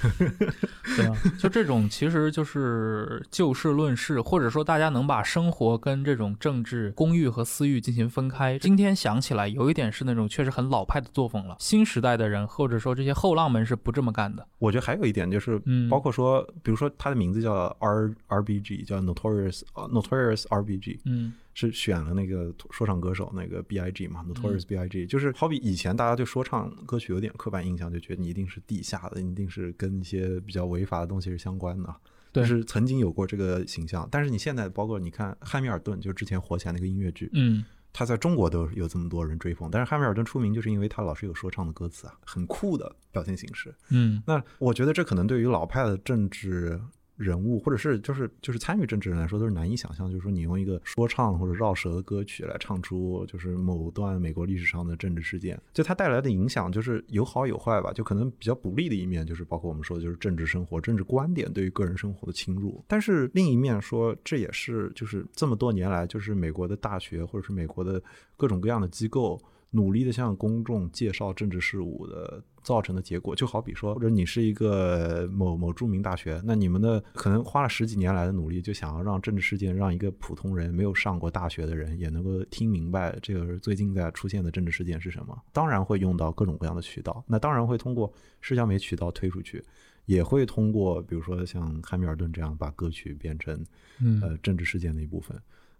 [0.95, 8.57] 对啊，就这种其实就是就事论事，或者说大家能把生活跟这种政治公欲和私欲进行分开。
[8.59, 11.55] 今天想起来，有一点是那种确实很老派的作风了。
[11.59, 14.47] 新时代的人，或者说这些后浪们是不这么干的。
[14.59, 15.89] 我觉得还有一点就是，嗯。
[15.89, 21.33] 包括说，比如说他的名字叫 R RBG，叫 Notorious、呃 Notorious RBG，嗯。
[21.53, 31.95] 是选了那个说唱歌手那个 B.I.G 嘛，Notorious B.I.G，、就是好比以前大家对说唱歌曲有点刻板印象，就觉得你一定是地下的，你一定是跟一些比较违法的东西是相关的。
[32.31, 32.43] 对。
[32.43, 37.65] 就是曾经有过这个形象，但是你现在包括你看汉密尔顿，就之前火起来那个音乐剧，嗯
[37.97, 43.73] 他在中国都有这么多人追捧，但是汉密尔顿出名就是因为他老是有说唱的歌词啊，很酷的表现形式。
[43.89, 46.79] 嗯那我觉得这可能对于老派的政治
[47.17, 50.09] 人物，或者是就是就是参与政治人来说，都是难以想象。
[50.09, 57.91] 就是说，你用一个说唱或者绕舌的歌曲来唱出就是某段美国历史上的政治事件，就它带来的影响就是有好有坏吧。
[57.91, 62.83] 就可能比较不利的一面，就是包括我们说的就是政治生活、政治观点对于个人生活的侵入。
[62.87, 68.01] 但是另一面说，这也是就是这么多年来，就是美国的大学或者是美国的
[68.35, 69.41] 各种各样的机构。
[69.71, 88.11] 努力的向公众介绍政治事务的造成的结果，就好比说，或者你是一个某某著名大学，那你们的可能花了十几年来的努力，就想要让政治事件让一个普通人没有上过大学的人也能够听明白这个最近在出现的政治事件是什么，当然会用到各种各样的渠道，那当然会通过
[88.41, 89.63] 社交媒体渠道推出去。
[90.05, 93.61] 也会通过，比如说像汉密尔顿这样，把歌曲变成
[93.99, 95.37] 嗯呃政治事件的一部分，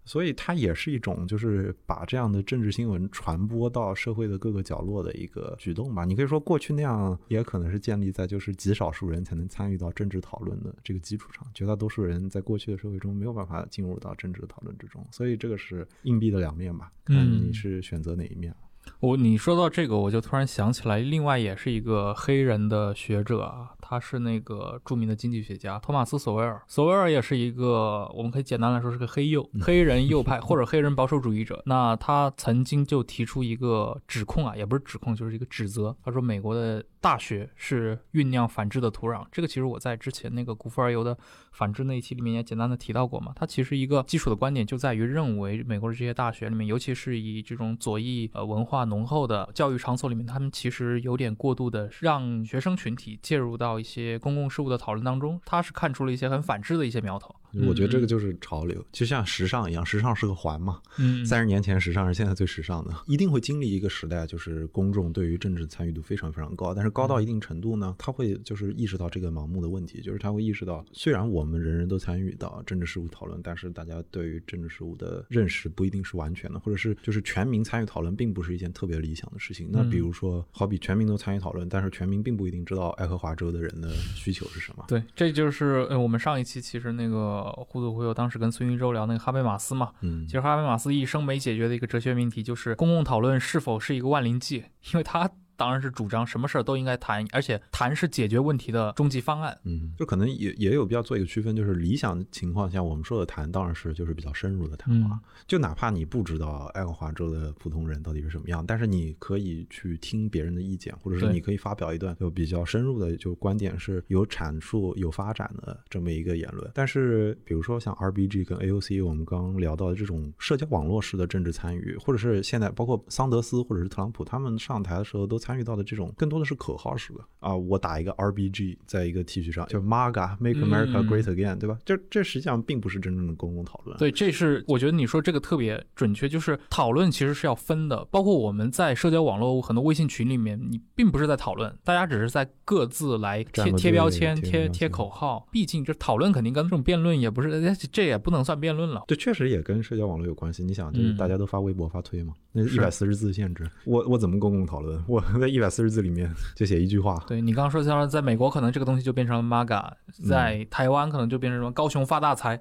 [0.08, 6.06] 所以它也是一种就是把这样的政治新闻传播到社会的各个角落的一个举动吧。
[6.06, 18.54] 你可以说过去那样，也可能是建立在就是极少数人才能参与到政治讨论的这个基础上，绝大多数人在过去的社会中没有办法进入到政治的讨论之中，所以这个是硬币的两面吧，看你嗯是选择哪一面。
[19.00, 26.60] 我你说到这个，我就突然想起来，另外也是一个黑人的学者啊，他是那个著名的经济学家托马斯·索维尔。
[26.66, 31.62] 索维尔也是一个，我们可以简单来说是个黑右、 黑人右派或者黑人保守主义者。
[31.66, 35.96] 那他曾经就提出一个指控啊，也不是指控，就是一个指责。
[36.02, 39.24] 他说美国的大学是酝酿反制的土壤。
[39.30, 41.16] 这个其实我在之前那个古富尔游的
[41.58, 43.32] 反制那一期里面也简单的提到过嘛。
[43.34, 55.40] 他其实一个基础的观点就在于认为美国的这些大学里面，尤其是以这种左翼呃文化浓厚的教育场所里面，他们其实有点过度的让学生群体介入到一些公共事务的讨论当中。
[55.44, 57.34] 他是看出了一些很反制的一些苗头。
[57.66, 60.82] 我觉得这个就是潮流，就像时尚一样，时尚是个环嘛。
[60.98, 79.68] 嗯三十年前时尚是现在最时尚的，一定会经历一个时代，就是公众对于政治参与度非常非常高，但是高到一定程度呢，他会就是意识到这个盲目的问题，就是他会意识到，虽然我们人人都参与到政治事务讨论，但是大家对于政治事务的认识不一定是完全的，或者是就是全民参与讨论并不是一件特别理想的事情。
[79.72, 84.84] 那比如说，好比全民都参与讨论，但是全民并不一定知道爱荷华州的人的需求是什么。
[84.86, 99.58] 对，这就是呃我们上一期其实那个互助会友当时跟孙云洲聊那个哈贝马斯嘛，嗯其，实哈贝马斯一生没解决的一个哲学命题就是公共讨论是否是一个万灵剂，因为他当然是主张什么事儿都应该谈，而且谈是解决问题的终极方案。
[99.64, 116.70] 嗯，就可能也也有必要做一个区分，就是理想情况下，我们说的谈当然是就是比较深入的谈话，嗯就哪怕你不知道爱荷华州的普通人到底是什么样，但是你可以去听别人的意见，或者是你可以发表一段就比较深入的就观点是有阐述、有发展的这么一个言论。
[116.72, 131.78] 但是比如说像 RBG 跟 AOC，我们刚刚聊到的这种社交网络式的政治参与，或者是现在包括桑德斯或者是特朗普他们上台的时候都参与到的这种，更多的是口号式的啊，我打一个 RBG 在一个 T 恤上，就 MAGA Make America 嗯 Great Again，、对吧？
[131.86, 133.96] 这这实际上并不是真正的公共讨论。
[133.96, 145.48] 对，这是我觉得你说这个特别准确，就是讨论其实是要分的，包括我们在社交网络很多微信群里面，你并不是在讨论，大家只是在各自来贴贴标签、贴贴口号。
[145.50, 149.04] 毕竟这讨论肯定跟这种辩论也不是，哎这也不能算辩论了。
[149.08, 150.62] 这确实也跟社交网络有关系。
[150.62, 155.02] 你想，就是嗯大家都发微博、发推嘛，那一是百四十字限制，我我怎么公共讨论？
[155.06, 159.92] 我在一百四十字里面 就写一句话，对你刚刚说，像在美国可能这个东西就变成了 MAGA，
[160.28, 162.60] 在台湾可能就变成什么高雄发大财，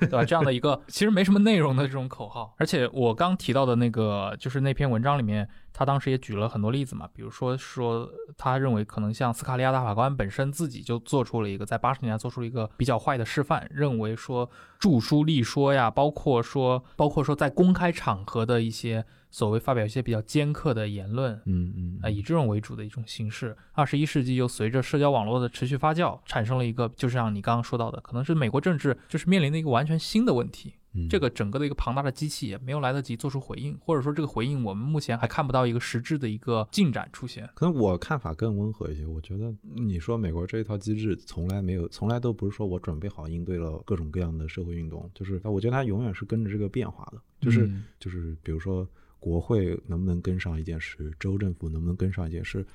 [0.00, 0.24] 对吧？
[0.24, 2.54] 这样的一个 其实没什么内容的这种口号。
[2.58, 23.56] 而且我刚提到的那个，就是那篇文章里面，他当时也举了很多例子嘛，比如说说他认为可能像斯卡利亚大法官本身自己就做出了一个在八十年代做出了一个比较坏的示范，认为说著书立说呀，包括说包括说在公开场合的一些所谓发表一些比较尖刻的言论，嗯嗯啊，以这种为主的一种形式。
[23.72, 30.74] 二十一世纪又随着社交网络的持续发酵，产生了一个，就像你刚刚说到的，可能是美国政治就是面临的一个完全新的问题。
[30.94, 37.48] 嗯这个整个的一个庞大的机器也没有来得及做出回应，或者说这个回应我们目前还看不到一个实质的一个进展出现。
[37.54, 39.06] 可能我看法更温和一些。
[39.06, 48.86] 我觉得你说美国这一套机制从来没有，从来都不是说我准备好应对了各种各样的社会运动，就是我觉得它永远是跟着这个变化的，就是、嗯就是比如说
[49.22, 52.66] 国会能不能跟上一件事，州政府能不能跟上一件事。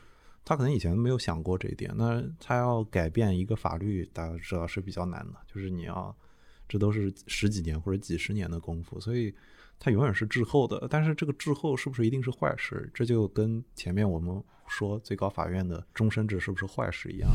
[0.45, 6.15] 他可能以前没有想过这一点，那他要改变一个法律，大家知道是比较难的，就是你要，
[6.69, 9.35] 这都是十几年或者几十年的功夫，所以
[9.77, 10.87] 它永远是滞后的。
[10.89, 12.89] 但是这个滞后是不是一定是坏事？
[12.93, 17.29] 这就跟前面我们说最高法院的终身制是不是坏事一样，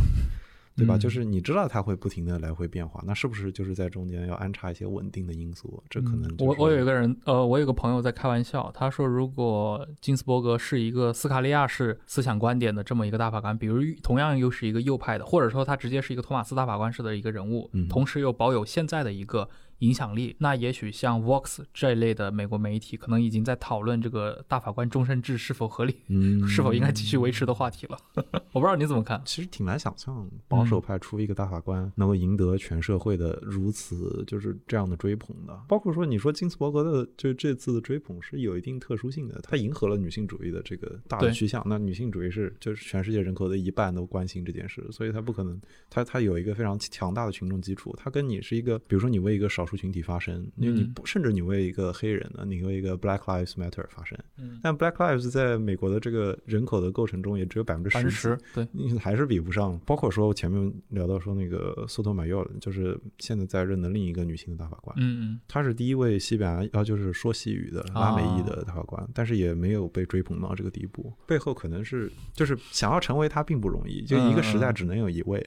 [0.76, 0.96] 对吧？
[0.96, 5.82] 嗯就是你知道它会不停的来回变化，那是不是就是在中间要安插一些稳定的因素？
[5.90, 19.48] 这可能、就是嗯我我有一个人，呃，我有个朋友在开玩笑，他说如果金斯伯格是一个斯卡利亚式思想观点的这么一个大法官，比如同样又是一个右派的，或者说他直接是一个托马斯大法官式的一个人物，嗯同时又保有现在的一个
[19.82, 27.98] 影响力，那也许像 Vox 这一类的美国媒体，可能已经在讨论这个大法官终身制是否合理， 嗯是否应该继续维持的话题了。
[28.52, 29.20] 我不知道你怎么看？
[29.24, 35.58] 其实挺难想象保守派出一个大法官能够赢得全社会的如此就是这样的追捧的。
[35.68, 41.62] 包括说，你说金斯伯格的就这次的追捧是有一定特殊性的，他迎合了女性主义的这个大的趋向。
[41.66, 45.60] 那女性主义是就是全世界人口的一半都关心这件事，所以他不可能，
[45.90, 47.92] 他他有一个非常强大的群众基础。
[47.98, 59.78] 他跟你是一个，比如说你为一个少数群体发声，因为你嗯不甚至你为一个黑人呢，你为一个 Black Lives Matter 发声，嗯，但 Black Lives 在美国的这个人口的构成中也只有百分之十十，对，你还是比不上。
[59.86, 71.12] 包括说前面聊到说那个索托马约尔，就是现在在任的另一个女性的大法官，嗯嗯，她是第一位西班牙，啊，就是说西语的拉美裔的大法官，但是也没有被追捧到这个地步。
[71.26, 75.46] 背后可能是就是想要成为她并不容易，就一个时代只能有一位。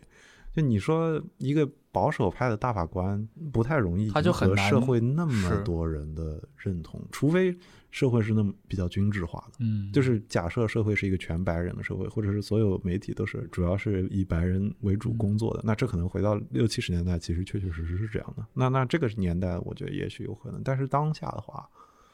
[0.53, 7.57] 就你说一个保守派的大法官不太容易赢得社会那么多人的认同，除非
[7.89, 9.53] 社会是那么比较均质化的。
[9.61, 18.45] 嗯，就是假设社会是一个全白人的社会，或者是所有媒体都是主要是以白人为主工作的，那这可能回到六七十年代，其实确确实实是这样的。
[18.53, 21.65] 那那这个年代，我觉得也许有可能，但是当下的话，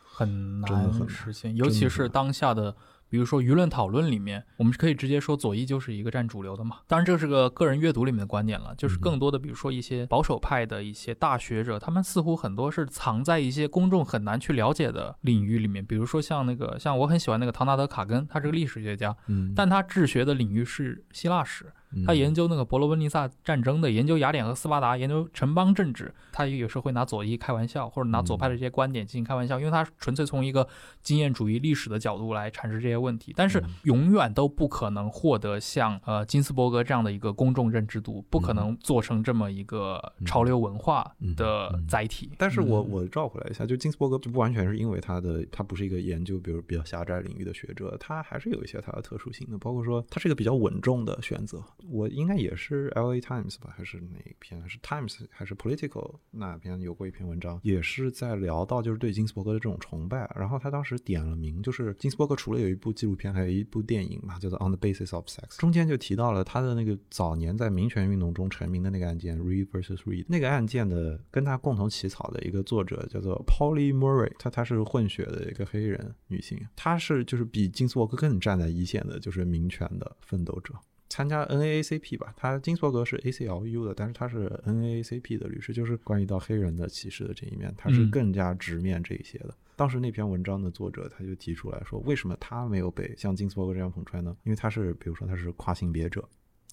[0.04, 2.76] 很难难实现，尤其是当下的，
[3.12, 6.78] 比如说舆论讨论里面，我们可以直接说左翼就是一个占主流的嘛。
[6.88, 21.74] 当然，这是个个人阅读里面的观点了，就是嗯更多的，比如说一些保守派的一些大学者，他们似乎很多是藏在一些公众很难去了解的领域里面，比如说像那个，像我很喜欢那个唐纳德·卡根，他是个历史学家，嗯，但他治学的领域是希腊史，嗯
[22.06, 26.14] 他研究那个伯罗奔尼撒战争的，研究雅典和斯巴达，研究城邦政治。
[26.32, 30.66] 他也有时候会拿左翼开玩笑，或者拿左派的这些观点进行开玩笑，因为他纯粹从一个
[31.02, 33.34] 经验主义历史的角度来阐释这些问题。
[33.36, 33.70] 但是嗯。
[33.84, 41.04] 永远都不可能获得像呃金斯伯格这样的一个公众认知度，不可能做成这么一个潮流文化
[41.36, 41.82] 的嗯。
[41.82, 41.88] 嗯。
[41.88, 42.32] 载体。
[42.38, 42.90] 但是我嗯。
[42.92, 51.62] 我绕回来一下，就金斯伯格就不完全是因为他的他不是一个研究，比如比较狭窄领域的学者，他还是有一些他的特殊性的，包括说他是一个比较稳重的选择。
[51.90, 54.68] 我应该也是 L A Times 吧，还是哪一篇？
[54.70, 60.30] 是 Times 还是 Political 那篇有过一篇文章，也是在聊到就是对金斯伯格的这种崇拜。
[60.36, 80.74] 然后他当时点了名，就是金斯伯格除了有一部纪录片，还有一部电影嘛，叫做 On the Basis of Sex，中间就提到了他的那个早年在民权运动中成名的那个案件，Re versus Reed，那个案件的跟他共同起草的一个作者叫做 Polly Murray，她她是混血的一个黑人女性，她是就是比金斯伯格更站在一线的，就是民权的奋斗者。
[81.12, 89.54] 参加 NAACP 吧，他金斯伯格是 ACLU 的，但是他是 NAACP 的律师，就是关于到黑人的歧视的这一面，他是嗯更加直面这一些的。
[89.76, 94.34] 当时那篇文章的作者他就提出来说，为什么他没有被像金斯伯格这样捧出来呢？
[94.46, 96.26] 因为他是，比如说他是跨性别者，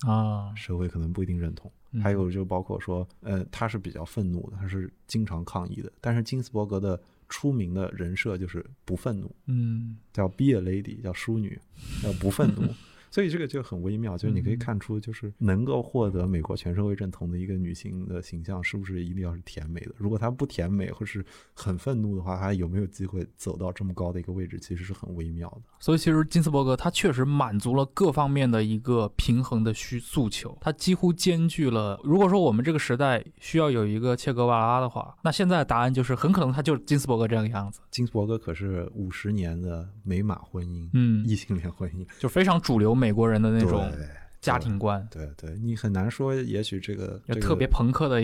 [0.07, 1.69] 啊，社会可能不一定认同。
[1.91, 5.91] 嗯还有就包括说，呃，他是比较愤怒的，他是经常抗议的。
[6.01, 11.59] 但是金斯伯格的出名的人设就是不愤怒，嗯叫 be a lady，叫淑女，
[12.03, 12.63] 叫不愤怒。
[13.11, 19.93] 所以这个就很微妙，就是你可以嗯看出，就是能够获得美国全社会认同的一个女性的形象，是不是一定要是甜美的？
[19.97, 25.63] 如果她不甜美或是很愤怒的话，她有没有机会走到这么高的一个位置，其实是很微妙的。
[25.79, 32.01] 所以其实金斯伯格他确实满足了各方面的一个平衡的需诉求，他几乎兼具了。
[32.03, 43.91] 如果说我们这个时代需要有一个切格瓦拉的话，那现在的答案就是很可能他就是金斯伯格这样的样子，金斯伯格可是五十年的美满婚姻，嗯异性恋婚姻就非常主流美国人的那种
[44.41, 48.21] 家庭观，对对，你很难说，也许这个这个特别朋克的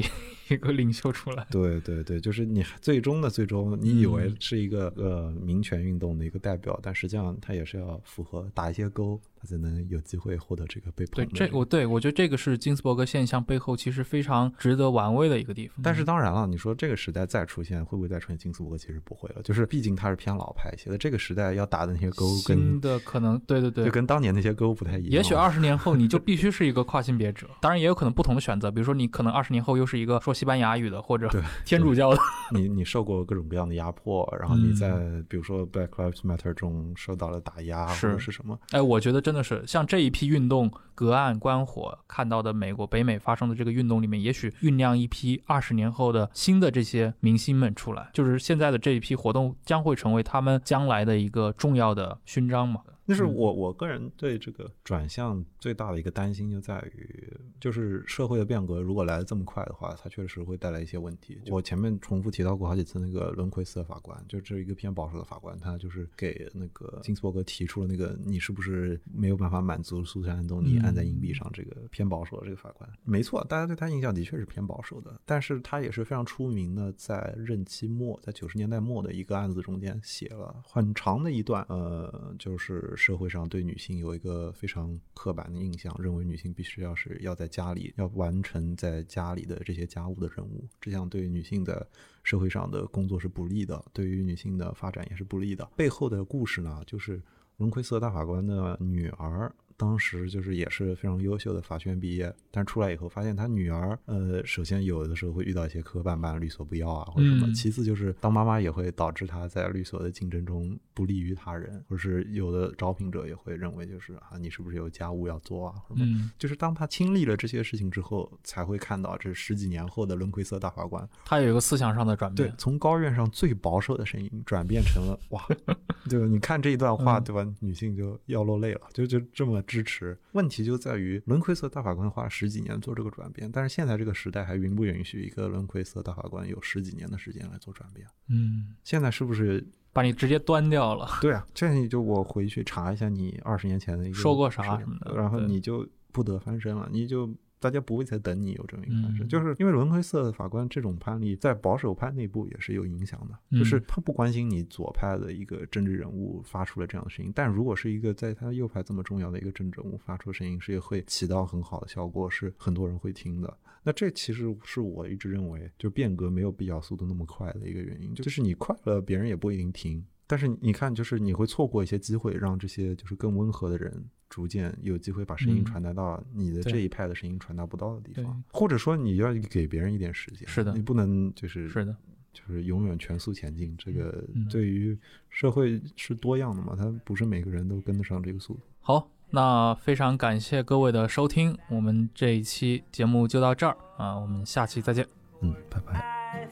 [0.49, 1.47] 一 一个领袖出来。
[1.51, 15.77] 对对对，就是你最终的最终，你以为嗯是一个、呃民权运动的一个代表，但实际上他也是要符合打一些勾，他才能有机会获得这个被捧对的、，这我对我觉得这个是金斯伯格现象背后其实非常值得玩味的一个地方。
[15.83, 18.79] 但是当然了，你说这个时代再出现，会不会再出现金斯伯格？
[18.79, 25.11] 其实不会了，就是毕竟他是偏老派一些的，这个时代要打的那些勾新跟的可能，对对对就，跟当年那些勾不太一样。
[25.11, 32.19] 也许二十年后你就必须是一个跨性别者，当然也有可能不同的选择，比如说你可能二十年后又是一个说西班牙语的或者对 天主教的，
[32.53, 34.75] 你你受过各种各样的压迫，然后你嗯。
[34.75, 52.81] 在比如说 Black Lives Matter 中受到了打压是或者是什么，哎，我觉得真的是像这一批运动隔岸观火看到的美国北美发生的这个运动里面，也许酝酿一批二十年后的新的这些明星们出来，就是现在的这一批活动将会成为他们将来的一个重要的勋章嘛。
[53.07, 61.41] 但是嗯我我个人对这个转向最大的一个担心就在于，就是社会的变革如果来的这么快的话，它确实会带来一些问题。
[61.49, 72.89] 我前面重复提到过好几次那个伦奎斯的法官，就这一个偏保守的法官，他就是给那个金斯伯格提出了那个你是不是没有办法满足苏珊·安东尼按在硬币上这个偏保守的这个法官。
[73.05, 91.87] 没错，大家对他印象的确是偏保守的，但是他也是非常出名的，在任期末，在九十年代末的一个案子中间写了很长的一段，呃，就是社会上对女性有一个非常刻板的印象，认为女性必须要是要在家里要完成在家里的这些家务的任务，这样对女性的
[92.23, 95.69] 社会上的工作是不利的，对于女性的发展也是不利的。
[95.77, 97.23] 背后的故事呢，就是
[97.57, 99.55] 伦奎瑟大法官的女儿。
[99.77, 115.75] 当时就是也是非常优秀的法学院毕业，但出来以后发现他女儿，呃，首先有的时候会遇到一些磕磕绊绊，律所不要啊，或者什么；其次就是当妈妈也会导致她在律所的竞争中不利于他人，或者是有的招聘者也会认为就是啊，你是不是有家务要做啊？
[115.89, 116.31] 什么？
[116.39, 125.45] 就是当他经历了这些事情之后，才会看到这十几年后的轮奎瑟大法官，他有一个思想上的转变，对，从高院上最保守的声音转变成了哇，
[126.09, 126.27] 对吧？
[126.27, 127.45] 你看这一段话，对吧？
[127.61, 129.64] 女性就要落泪了，就就这么。
[129.67, 138.07] 支持问题就在于轮奎色大法官花了十几年做这个转变，但是现在这个时代还允不允许一个轮奎色大法官有十几年的时间来做转变？
[138.29, 141.09] 嗯，现在是不是把你直接端掉了？
[141.21, 147.29] 对啊，这样就我回去查一下你二十年前的一个说过啥什么的，然后你就不得翻身了，你就。
[147.65, 163.57] 大家不会再等你有这么一个判事，就是因为伦奎瑟法官这种判例在保守派内部也是有影响的，就是他不关心你左派的一个政治人物发出了这样的声音，但如果是一个在他右派这么重要的一个政治人物发出声音，是也会起到很好的效果，是很多人会听的。
[163.83, 170.05] 那这其实是我一直认为，就变革没有必要速度那么快的一个原因，就是你快了，别人也不一定听。
[170.27, 174.05] 但是你看，就是你会错过一些机会，让这些就是更温和的人。
[174.35, 181.97] 逐渐有机会把声音传达到你的这一派的声音传达不到的地方，或者说你要给别人一点时间，是的，你不能就是是的，
[182.33, 183.73] 就是永远全速前进。
[183.79, 184.99] 这个对于
[185.31, 188.61] 社会是多样的嘛，它不是每个人都跟得上这个速度。
[188.81, 195.07] 好，那非常感谢各位的收听，我们这一期节目就到这儿啊，我们下期再见。
[195.43, 196.51] 嗯，拜拜。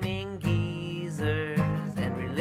[0.00, 1.57] and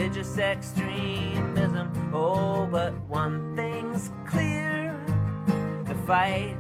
[0.07, 2.11] religious extremism.
[2.13, 4.97] Oh, but one thing's clear
[5.83, 6.55] the fight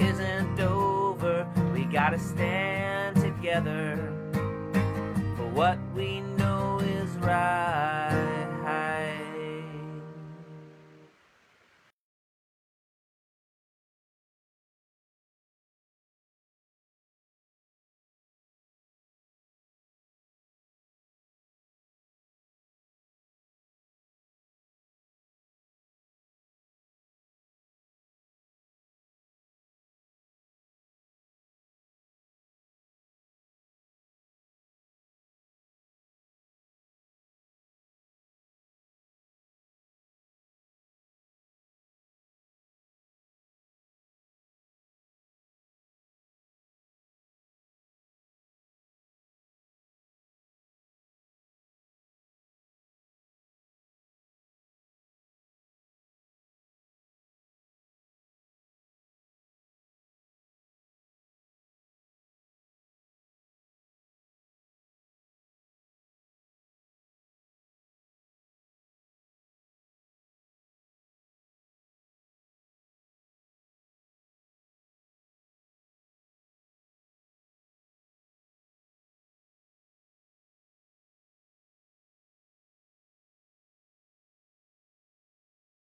[0.00, 1.46] isn't over.
[1.72, 3.96] We gotta stand together
[5.36, 8.07] for what we know is right.